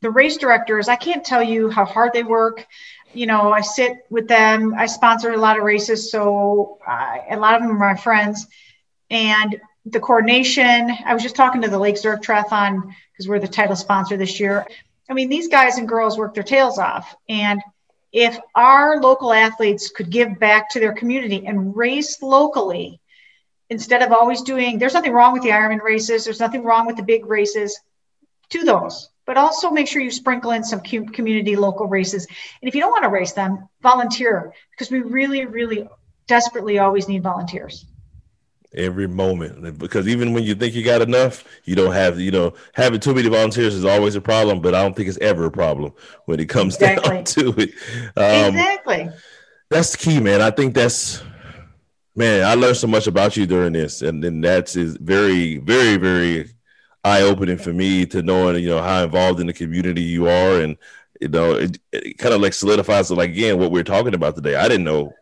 The 0.03 0.11
race 0.11 0.37
directors, 0.37 0.89
I 0.89 0.97
can't 0.97 1.25
tell 1.25 1.43
you 1.43 1.71
how 1.71 1.85
hard 1.85 2.13
they 2.13 2.23
work 2.23 2.67
you 3.17 3.27
know, 3.27 3.51
I 3.53 3.63
sit 3.63 4.07
with 4.11 4.29
them. 4.29 4.75
I 4.77 4.87
sponsor 4.87 5.33
a 5.33 5.39
lot 5.39 5.57
of 5.57 5.65
races, 5.65 6.11
so 6.11 6.79
uh, 6.87 7.17
a 7.31 7.37
lot 7.37 7.55
of 7.55 7.63
them 7.63 7.71
are 7.71 7.95
my 7.95 7.97
friends. 7.99 8.47
And 9.11 9.61
the 9.87 10.01
coordination, 10.01 10.91
I 11.05 11.15
was 11.15 11.23
just 11.23 11.37
talking 11.37 11.63
to 11.63 11.69
the 11.69 11.79
Lake 11.79 11.97
Zurich 11.97 12.23
Triathlon 12.23 12.93
because 13.13 13.29
we're 13.29 13.39
the 13.39 13.49
title 13.49 13.77
sponsor 13.77 14.17
this 14.17 14.39
year. 14.39 14.67
I 15.09 15.15
mean, 15.15 15.29
these 15.29 15.49
guys 15.49 15.79
and 15.79 15.89
girls 15.89 16.19
work 16.19 16.35
their 16.35 16.43
tails 16.43 16.79
off. 16.79 17.15
And 17.29 17.63
if 18.13 18.39
our 18.55 19.01
local 19.01 19.33
athletes 19.33 19.91
could 19.91 20.11
give 20.11 20.39
back 20.39 20.71
to 20.71 20.81
their 20.81 20.93
community 20.93 21.47
and 21.47 21.77
race 21.77 22.21
locally, 22.21 23.01
instead 23.71 24.03
of 24.03 24.13
always 24.13 24.43
doing, 24.43 24.79
there's 24.79 24.95
nothing 24.95 25.13
wrong 25.13 25.33
with 25.33 25.43
the 25.43 25.51
Ironman 25.51 25.83
races, 25.83 26.25
there's 26.25 26.41
nothing 26.41 26.65
wrong 26.65 26.87
with 26.87 26.97
the 26.97 27.03
big 27.03 27.27
races, 27.27 27.81
to 28.51 28.65
those 28.65 29.11
but 29.27 29.37
also 29.37 29.71
make 29.71 29.89
sure 29.89 30.01
you 30.01 30.11
sprinkle 30.11 30.53
in 30.53 30.65
some 30.65 30.81
community 30.81 31.57
local 31.57 31.87
races. 31.87 32.27
And 32.63 32.69
if 32.69 32.75
you 32.75 32.81
don't 32.81 32.93
want 32.93 33.03
to 33.03 33.11
race 33.11 33.33
them, 33.33 33.69
volunteer 33.83 34.53
because 34.71 34.91
we 34.91 35.01
really, 35.01 35.45
really 35.45 35.89
desperately 36.29 36.79
always 36.79 37.09
need 37.09 37.23
volunteers. 37.25 37.85
Every 38.77 39.09
moment, 39.09 39.79
because 39.79 40.07
even 40.07 40.35
when 40.35 40.45
you 40.45 40.55
think 40.55 40.75
you 40.75 40.85
got 40.85 41.01
enough, 41.01 41.45
you 41.65 41.75
don't 41.75 41.93
have. 41.93 42.21
You 42.21 42.31
know, 42.31 42.55
having 42.75 43.01
too 43.01 43.15
many 43.15 43.29
volunteers 43.29 43.75
is 43.75 43.85
always 43.85 44.17
a 44.17 44.21
problem, 44.21 44.61
but 44.61 44.75
I 44.75 44.83
don't 44.83 44.95
think 44.95 45.09
it's 45.09 45.19
ever 45.19 45.47
a 45.47 45.51
problem 45.51 45.93
when 46.27 46.41
it 46.41 46.49
comes 46.49 46.75
exactly. 46.81 47.11
down 47.11 47.25
to 47.25 47.55
it. 47.59 47.71
Um, 48.17 48.55
exactly. 48.55 49.09
That's 49.71 49.93
the 49.93 49.99
key, 49.99 50.21
man. 50.21 50.43
I 50.43 50.51
think 50.51 50.75
that's 50.75 51.23
man. 52.15 52.45
I 52.45 52.55
learned 52.55 52.77
so 52.77 52.87
much 52.87 53.07
about 53.07 53.37
you 53.37 53.47
during 53.47 53.73
this, 53.73 54.03
and 54.03 54.23
then 54.23 54.41
that's 54.41 54.77
is 54.77 54.97
very, 54.97 55.57
very, 55.57 55.97
very 55.97 56.51
eye 57.05 57.23
opening 57.23 57.59
for 57.59 57.73
me 57.73 58.05
to 58.07 58.21
knowing 58.23 58.63
you 58.63 58.69
know 58.69 58.83
how 58.83 59.05
involved 59.05 59.41
in 59.41 59.47
the 59.47 59.53
community 59.53 60.03
you 60.03 60.29
are, 60.29 60.61
and 60.61 60.77
you 61.21 61.29
know 61.29 61.55
it, 61.55 61.79
it 61.93 62.19
kind 62.19 62.35
of 62.35 62.41
like 62.41 62.53
solidifies 62.53 63.11
like 63.11 63.31
again 63.31 63.59
what 63.59 63.71
we're 63.71 63.85
talking 63.85 64.15
about 64.15 64.35
today. 64.35 64.57
I 64.57 64.69
didn't 64.69 64.85
know 64.85 65.15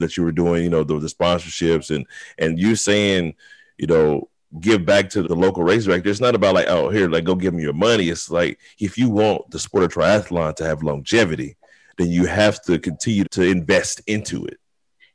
that 0.00 0.16
you 0.16 0.24
were 0.24 0.32
doing 0.32 0.64
you 0.64 0.70
know 0.70 0.82
the, 0.82 0.98
the 0.98 1.06
sponsorships 1.06 1.94
and 1.94 2.06
and 2.38 2.58
you 2.58 2.74
saying 2.74 3.34
you 3.78 3.86
know 3.86 4.28
give 4.58 4.84
back 4.84 5.08
to 5.10 5.22
the 5.22 5.36
local 5.36 5.62
race 5.62 5.84
director. 5.84 6.10
It's 6.10 6.20
not 6.20 6.34
about 6.34 6.54
like, 6.54 6.66
oh, 6.66 6.90
here, 6.90 7.08
like 7.08 7.24
go 7.24 7.34
give 7.34 7.52
them 7.52 7.60
your 7.60 7.72
money. 7.72 8.08
It's 8.08 8.30
like 8.30 8.58
if 8.78 8.98
you 8.98 9.08
want 9.08 9.50
the 9.50 9.58
sport 9.58 9.84
of 9.84 9.92
triathlon 9.92 10.56
to 10.56 10.64
have 10.64 10.82
longevity, 10.82 11.56
then 11.98 12.08
you 12.08 12.26
have 12.26 12.60
to 12.62 12.78
continue 12.78 13.24
to 13.24 13.42
invest 13.42 14.00
into 14.06 14.44
it. 14.46 14.58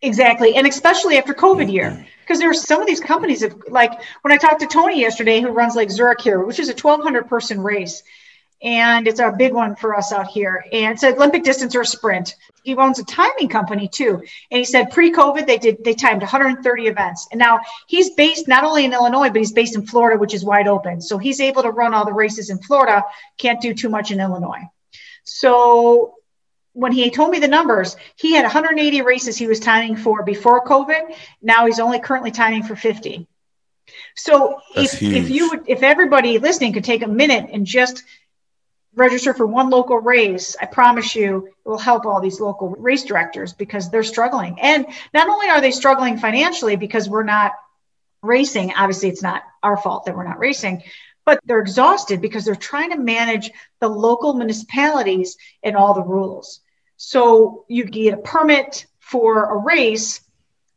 Exactly. 0.02 0.56
And 0.56 0.68
especially 0.68 1.18
after 1.18 1.34
COVID 1.34 1.72
year, 1.72 1.92
mm-hmm. 1.92 2.04
because 2.22 2.40
there 2.40 2.50
are 2.50 2.54
some 2.54 2.82
of 2.82 2.88
these 2.88 3.00
companies 3.00 3.42
have 3.42 3.56
like 3.68 3.92
when 4.22 4.32
I 4.32 4.38
talked 4.38 4.62
to 4.62 4.68
Tony 4.68 5.02
yesterday, 5.02 5.42
who 5.42 5.50
runs 5.50 5.76
Lake 5.76 5.90
Zurich 5.90 6.22
here, 6.22 6.44
which 6.44 6.60
is 6.60 6.70
a 6.70 6.74
1200 6.74 7.28
person 7.28 7.62
race. 7.62 8.04
And 8.62 9.08
it's 9.08 9.20
a 9.20 9.32
big 9.32 9.54
one 9.54 9.76
for 9.76 9.96
us 9.96 10.12
out 10.12 10.28
here. 10.28 10.66
And 10.72 10.94
it's 10.94 11.04
an 11.04 11.14
Olympic 11.14 11.44
distance 11.44 11.76
or 11.76 11.84
sprint. 11.84 12.36
He 12.64 12.76
owns 12.76 13.00
a 13.00 13.06
timing 13.06 13.50
company 13.50 13.88
too. 13.88 14.24
And 14.52 14.58
he 14.58 14.66
said 14.66 14.92
pre-COVID 14.92 15.46
they 15.46 15.58
did 15.58 15.84
they 15.84 15.94
timed 15.94 16.22
130 16.22 16.88
events. 16.88 17.28
And 17.32 17.40
now 17.40 17.60
he's 17.88 18.12
based 18.12 18.48
not 18.48 18.64
only 18.64 18.86
in 18.86 18.94
Illinois, 18.94 19.30
but 19.30 19.38
he's 19.38 19.52
based 19.52 19.76
in 19.76 19.86
Florida, 19.86 20.20
which 20.20 20.34
is 20.34 20.44
wide 20.44 20.68
open. 20.68 21.02
So 21.02 21.18
he's 21.18 21.42
able 21.42 21.64
to 21.64 21.72
run 21.72 21.94
all 21.94 22.06
the 22.06 22.14
races 22.14 22.50
in 22.50 22.58
Florida, 22.60 23.04
can't 23.38 23.62
do 23.62 23.74
too 23.74 23.90
much 23.90 24.12
in 24.12 24.20
Illinois. 24.20 24.64
So 25.24 26.16
when 26.74 26.92
he 26.92 27.10
told 27.10 27.32
me 27.32 27.40
the 27.40 27.48
numbers, 27.48 27.96
he 28.16 28.34
had 28.34 28.44
180 28.44 29.02
races 29.02 29.38
he 29.38 29.48
was 29.48 29.60
timing 29.60 29.96
for 29.96 30.24
before 30.24 30.66
COVID. 30.66 31.16
Now 31.42 31.66
he's 31.66 31.80
only 31.80 32.00
currently 32.00 32.32
timing 32.32 32.64
for 32.64 32.76
50. 32.76 33.28
So 34.16 34.60
if, 34.76 35.02
if 35.02 35.30
you 35.30 35.50
would, 35.50 35.64
if 35.68 35.84
everybody 35.84 36.40
listening 36.40 36.74
could 36.74 36.84
take 36.84 37.04
a 37.04 37.08
minute 37.08 37.50
and 37.52 37.66
just 37.66 38.04
register 38.96 39.34
for 39.34 39.46
one 39.46 39.70
local 39.70 39.98
race, 39.98 40.56
I 40.60 40.66
promise 40.66 41.16
you 41.16 41.48
it 41.48 41.70
will 41.70 41.78
help 41.78 42.06
all 42.06 42.22
these 42.22 42.40
local 42.40 42.70
race 42.70 43.04
directors 43.04 43.54
because 43.54 43.90
they're 43.90 44.04
struggling. 44.04 44.60
And 44.60 44.88
not 45.14 45.30
only 45.30 45.50
are 45.50 45.62
they 45.62 45.72
struggling 45.72 46.18
financially 46.18 46.76
because 46.76 47.10
we're 47.10 47.24
not 47.24 47.54
racing, 48.22 48.74
obviously 48.76 49.10
it's 49.10 49.22
not 49.22 49.44
our 49.62 49.78
fault 49.78 50.06
that 50.06 50.16
we're 50.16 50.28
not 50.28 50.40
racing, 50.40 50.84
but 51.26 51.40
they're 51.46 51.60
exhausted 51.60 52.22
because 52.22 52.46
they're 52.46 52.56
trying 52.56 52.92
to 52.92 52.98
manage 52.98 53.52
the 53.80 53.90
local 53.90 54.34
municipalities 54.34 55.38
and 55.64 55.76
all 55.76 55.94
the 55.94 56.04
rules. 56.04 56.62
So 56.98 57.66
you 57.68 57.84
get 57.84 58.14
a 58.14 58.18
permit 58.18 58.86
for 59.00 59.46
a 59.46 59.58
race 59.58 60.22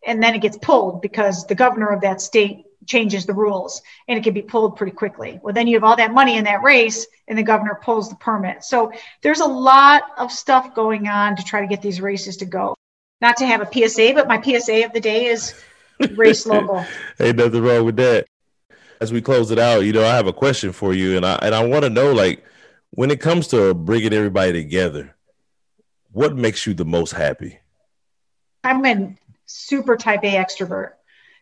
and 0.06 0.22
then 0.22 0.34
it 0.34 0.42
gets 0.42 0.58
pulled 0.58 1.02
because 1.02 1.46
the 1.46 1.54
governor 1.54 1.88
of 1.88 2.00
that 2.00 2.20
state 2.20 2.64
changes 2.88 3.26
the 3.26 3.34
rules 3.34 3.82
and 4.08 4.18
it 4.18 4.24
can 4.24 4.34
be 4.34 4.42
pulled 4.42 4.76
pretty 4.76 4.92
quickly. 4.92 5.38
Well, 5.42 5.54
then 5.54 5.66
you 5.66 5.76
have 5.76 5.84
all 5.84 5.96
that 5.96 6.12
money 6.12 6.36
in 6.36 6.44
that 6.44 6.62
race 6.62 7.06
and 7.28 7.38
the 7.38 7.42
governor 7.42 7.78
pulls 7.82 8.08
the 8.08 8.16
permit. 8.16 8.64
So 8.64 8.90
there's 9.22 9.40
a 9.40 9.46
lot 9.46 10.02
of 10.16 10.32
stuff 10.32 10.74
going 10.74 11.06
on 11.06 11.36
to 11.36 11.44
try 11.44 11.60
to 11.60 11.66
get 11.66 11.82
these 11.82 12.00
races 12.00 12.38
to 12.38 12.46
go. 12.46 12.74
Not 13.20 13.36
to 13.36 13.46
have 13.46 13.60
a 13.60 13.88
PSA, 13.88 14.12
but 14.14 14.26
my 14.26 14.40
PSA 14.40 14.84
of 14.84 14.92
the 14.92 15.00
day 15.00 15.26
is 15.26 15.54
race 16.16 16.46
local. 16.46 16.84
Ain't 17.20 17.36
nothing 17.36 17.62
wrong 17.62 17.84
with 17.84 17.96
that. 17.96 18.26
As 19.00 19.12
we 19.12 19.20
close 19.20 19.52
it 19.52 19.58
out, 19.58 19.80
you 19.80 19.92
know, 19.92 20.04
I 20.04 20.16
have 20.16 20.26
a 20.26 20.32
question 20.32 20.72
for 20.72 20.92
you 20.92 21.16
and 21.16 21.24
I 21.24 21.38
and 21.42 21.54
I 21.54 21.64
want 21.64 21.84
to 21.84 21.90
know 21.90 22.12
like 22.12 22.44
when 22.90 23.10
it 23.10 23.20
comes 23.20 23.46
to 23.48 23.74
bringing 23.74 24.12
everybody 24.12 24.52
together, 24.52 25.14
what 26.10 26.34
makes 26.34 26.66
you 26.66 26.74
the 26.74 26.84
most 26.84 27.12
happy? 27.12 27.60
I'm 28.64 28.84
a 28.84 29.14
super 29.46 29.96
type 29.96 30.24
A 30.24 30.34
extrovert. 30.34 30.92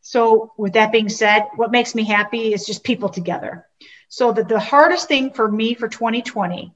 So, 0.09 0.53
with 0.57 0.75
that 0.75 0.93
being 0.93 1.09
said, 1.09 1.49
what 1.57 1.73
makes 1.73 1.93
me 1.93 2.05
happy 2.05 2.55
is 2.55 2.65
just 2.65 2.85
people 2.85 3.09
together. 3.09 3.67
So, 4.09 4.31
that 4.31 4.47
the 4.47 4.61
hardest 4.61 5.09
thing 5.09 5.33
for 5.33 5.51
me 5.51 5.75
for 5.75 5.89
2020 5.89 6.73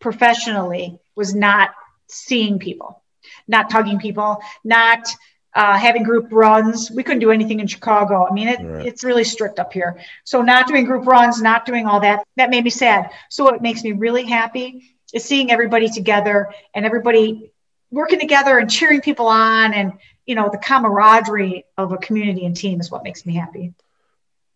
professionally 0.00 0.98
was 1.16 1.34
not 1.34 1.70
seeing 2.08 2.58
people, 2.58 3.02
not 3.48 3.70
tugging 3.70 3.98
people, 3.98 4.36
not 4.64 5.08
uh, 5.54 5.78
having 5.78 6.02
group 6.02 6.26
runs. 6.30 6.90
We 6.90 7.02
couldn't 7.02 7.20
do 7.20 7.30
anything 7.30 7.60
in 7.60 7.68
Chicago. 7.68 8.28
I 8.30 8.34
mean, 8.34 8.48
it, 8.48 8.60
right. 8.60 8.84
it's 8.84 9.02
really 9.02 9.24
strict 9.24 9.58
up 9.58 9.72
here. 9.72 9.98
So, 10.24 10.42
not 10.42 10.66
doing 10.66 10.84
group 10.84 11.06
runs, 11.06 11.40
not 11.40 11.64
doing 11.64 11.86
all 11.86 12.00
that, 12.00 12.26
that 12.36 12.50
made 12.50 12.64
me 12.64 12.70
sad. 12.70 13.12
So, 13.30 13.44
what 13.44 13.62
makes 13.62 13.82
me 13.82 13.92
really 13.92 14.26
happy 14.26 14.94
is 15.14 15.24
seeing 15.24 15.50
everybody 15.50 15.88
together 15.88 16.52
and 16.74 16.84
everybody 16.84 17.50
working 17.90 18.20
together 18.20 18.58
and 18.58 18.70
cheering 18.70 19.00
people 19.00 19.28
on 19.28 19.72
and 19.72 19.94
you 20.26 20.34
know 20.34 20.48
the 20.50 20.58
camaraderie 20.58 21.64
of 21.76 21.92
a 21.92 21.98
community 21.98 22.44
and 22.46 22.56
team 22.56 22.80
is 22.80 22.90
what 22.90 23.04
makes 23.04 23.26
me 23.26 23.34
happy 23.34 23.74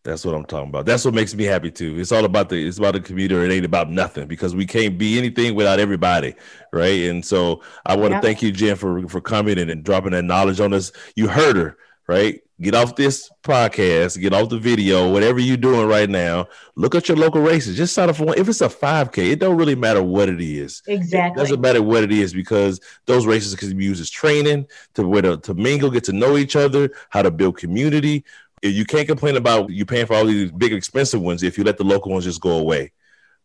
that's 0.09 0.25
what 0.25 0.35
I'm 0.35 0.45
talking 0.47 0.71
about. 0.71 0.87
That's 0.87 1.05
what 1.05 1.13
makes 1.13 1.35
me 1.35 1.45
happy 1.45 1.71
too. 1.71 1.99
It's 1.99 2.13
all 2.13 2.25
about 2.25 2.49
the 2.49 2.67
it's 2.67 2.79
about 2.79 2.95
the 2.95 3.01
community. 3.01 3.35
It 3.45 3.55
ain't 3.55 3.67
about 3.67 3.91
nothing 3.91 4.27
because 4.27 4.55
we 4.55 4.65
can't 4.65 4.97
be 4.97 5.19
anything 5.19 5.55
without 5.55 5.81
everybody, 5.81 6.35
right? 6.73 7.03
And 7.11 7.23
so 7.25 7.63
I 7.85 7.95
want 7.97 8.15
to 8.15 8.21
thank 8.21 8.41
you, 8.41 8.51
Jen, 8.51 8.77
for 8.77 9.07
for 9.09 9.21
coming 9.21 9.59
and, 9.59 9.71
and 9.71 9.85
dropping 9.85 10.13
that 10.13 10.25
knowledge 10.25 10.61
on 10.61 10.73
us. 10.73 10.93
You 11.15 11.29
heard 11.29 11.57
her, 11.57 11.77
right? 12.09 12.41
Get 12.61 12.75
off 12.75 12.97
this 12.97 13.31
podcast, 13.45 14.21
get 14.21 14.33
off 14.33 14.49
the 14.49 14.59
video, 14.59 15.13
whatever 15.13 15.39
you're 15.39 15.57
doing 15.57 15.87
right 15.87 16.11
now. 16.11 16.49
Look 16.75 16.97
at 16.97 17.07
your 17.07 17.17
local 17.17 17.41
races. 17.41 17.77
Just 17.77 17.95
sign 17.95 18.09
up 18.09 18.17
for 18.17 18.25
one. 18.25 18.39
If 18.39 18.49
it's 18.49 18.63
a 18.63 18.69
5K, 18.69 19.31
it 19.31 19.39
don't 19.39 19.57
really 19.57 19.77
matter 19.77 20.03
what 20.03 20.29
it 20.29 20.41
is. 20.41 20.83
Exactly. 20.89 21.41
It 21.41 21.45
doesn't 21.45 21.61
matter 21.61 21.83
what 21.83 22.03
it 22.03 22.11
is 22.11 22.35
because 22.35 22.81
those 23.07 23.27
races 23.27 23.55
can 23.55 23.77
be 23.77 23.85
used 23.85 24.01
as 24.01 24.11
training 24.11 24.67
to 24.95 25.07
where 25.07 25.23
to, 25.23 25.37
to 25.37 25.55
mingle, 25.55 25.91
get 25.91 26.03
to 26.05 26.13
know 26.13 26.37
each 26.37 26.57
other, 26.57 26.91
how 27.11 27.23
to 27.23 27.31
build 27.31 27.59
community. 27.59 28.25
You 28.63 28.85
can't 28.85 29.07
complain 29.07 29.37
about 29.37 29.71
you 29.71 29.87
paying 29.87 30.07
for 30.07 30.15
all 30.15 30.25
these 30.25 30.51
big 30.51 30.73
expensive 30.73 31.21
ones 31.21 31.45
if 31.45 31.59
you 31.59 31.63
let 31.63 31.77
the 31.77 31.85
local 31.85 32.11
ones 32.11 32.25
just 32.25 32.41
go 32.41 32.59
away, 32.59 32.91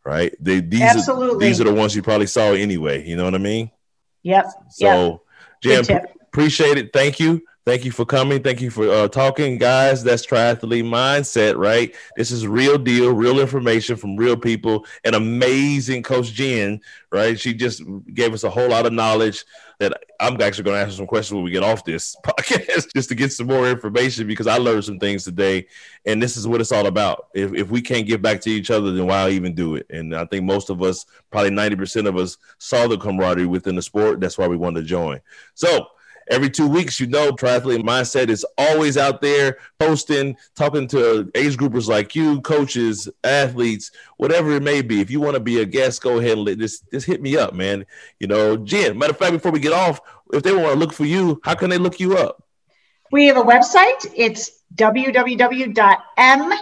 right? 0.04 0.34
They 0.40 0.58
these 0.58 0.80
Absolutely. 0.80 1.36
are 1.36 1.38
these 1.38 1.60
are 1.60 1.64
the 1.64 1.72
ones 1.72 1.94
you 1.94 2.02
probably 2.02 2.26
saw 2.26 2.50
anyway. 2.50 3.06
You 3.06 3.14
know 3.14 3.24
what 3.24 3.36
I 3.36 3.38
mean? 3.38 3.70
Yep. 4.24 4.46
So, 4.70 5.22
yep. 5.62 5.84
Jen, 5.84 6.06
appreciate 6.22 6.78
it. 6.78 6.92
Thank 6.92 7.20
you. 7.20 7.42
Thank 7.66 7.86
you 7.86 7.92
for 7.92 8.04
coming. 8.04 8.42
Thank 8.42 8.60
you 8.60 8.68
for 8.68 8.90
uh, 8.90 9.08
talking, 9.08 9.56
guys. 9.56 10.04
That's 10.04 10.26
triathlete 10.26 10.84
mindset, 10.84 11.56
right? 11.56 11.94
This 12.14 12.30
is 12.30 12.46
real 12.46 12.76
deal, 12.76 13.14
real 13.14 13.40
information 13.40 13.96
from 13.96 14.18
real 14.18 14.36
people. 14.36 14.84
An 15.04 15.14
amazing 15.14 16.02
Coach 16.02 16.34
Jen, 16.34 16.82
right? 17.10 17.40
She 17.40 17.54
just 17.54 17.82
gave 18.12 18.34
us 18.34 18.44
a 18.44 18.50
whole 18.50 18.68
lot 18.68 18.84
of 18.84 18.92
knowledge 18.92 19.46
that 19.80 19.94
I'm 20.20 20.38
actually 20.42 20.64
going 20.64 20.76
to 20.76 20.86
ask 20.86 20.94
some 20.94 21.06
questions 21.06 21.34
when 21.34 21.42
we 21.42 21.50
get 21.50 21.62
off 21.62 21.86
this 21.86 22.14
podcast 22.26 22.92
just 22.94 23.08
to 23.08 23.14
get 23.14 23.32
some 23.32 23.46
more 23.46 23.66
information 23.66 24.26
because 24.26 24.46
I 24.46 24.58
learned 24.58 24.84
some 24.84 24.98
things 24.98 25.24
today. 25.24 25.66
And 26.04 26.22
this 26.22 26.36
is 26.36 26.46
what 26.46 26.60
it's 26.60 26.70
all 26.70 26.86
about. 26.86 27.28
If, 27.34 27.54
if 27.54 27.70
we 27.70 27.80
can't 27.80 28.06
give 28.06 28.20
back 28.20 28.42
to 28.42 28.50
each 28.50 28.70
other, 28.70 28.92
then 28.92 29.06
why 29.06 29.30
even 29.30 29.54
do 29.54 29.76
it? 29.76 29.86
And 29.88 30.14
I 30.14 30.26
think 30.26 30.44
most 30.44 30.68
of 30.68 30.82
us, 30.82 31.06
probably 31.30 31.50
90% 31.50 32.06
of 32.06 32.18
us, 32.18 32.36
saw 32.58 32.86
the 32.86 32.98
camaraderie 32.98 33.46
within 33.46 33.74
the 33.74 33.82
sport. 33.82 34.20
That's 34.20 34.36
why 34.36 34.48
we 34.48 34.58
wanted 34.58 34.82
to 34.82 34.86
join. 34.86 35.20
So, 35.54 35.88
every 36.30 36.50
two 36.50 36.68
weeks, 36.68 37.00
you 37.00 37.06
know, 37.06 37.32
Triathlete 37.32 37.82
Mindset 37.82 38.28
is 38.28 38.46
always 38.56 38.96
out 38.96 39.20
there 39.20 39.58
posting, 39.78 40.36
talking 40.54 40.86
to 40.88 41.30
age 41.34 41.56
groupers 41.56 41.88
like 41.88 42.14
you, 42.14 42.40
coaches, 42.40 43.08
athletes, 43.22 43.90
whatever 44.16 44.52
it 44.52 44.62
may 44.62 44.80
be. 44.82 45.00
If 45.00 45.10
you 45.10 45.20
want 45.20 45.34
to 45.34 45.40
be 45.40 45.60
a 45.60 45.64
guest, 45.64 46.02
go 46.02 46.18
ahead 46.18 46.38
and 46.38 46.58
just, 46.58 46.90
just 46.90 47.06
hit 47.06 47.22
me 47.22 47.36
up, 47.36 47.54
man. 47.54 47.86
You 48.18 48.26
know, 48.26 48.56
Jen, 48.56 48.98
matter 48.98 49.12
of 49.12 49.18
fact, 49.18 49.32
before 49.32 49.52
we 49.52 49.60
get 49.60 49.72
off, 49.72 50.00
if 50.32 50.42
they 50.42 50.54
want 50.54 50.72
to 50.72 50.78
look 50.78 50.92
for 50.92 51.04
you, 51.04 51.40
how 51.44 51.54
can 51.54 51.70
they 51.70 51.78
look 51.78 52.00
you 52.00 52.16
up? 52.16 52.42
We 53.12 53.26
have 53.26 53.36
a 53.36 53.42
website. 53.42 54.10
It's 54.16 54.62
www.m, 54.74 56.52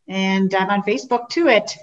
And 0.09 0.55
I'm 0.55 0.71
on 0.71 0.83
Facebook 0.83 1.29
too 1.29 1.49
at 1.49 1.77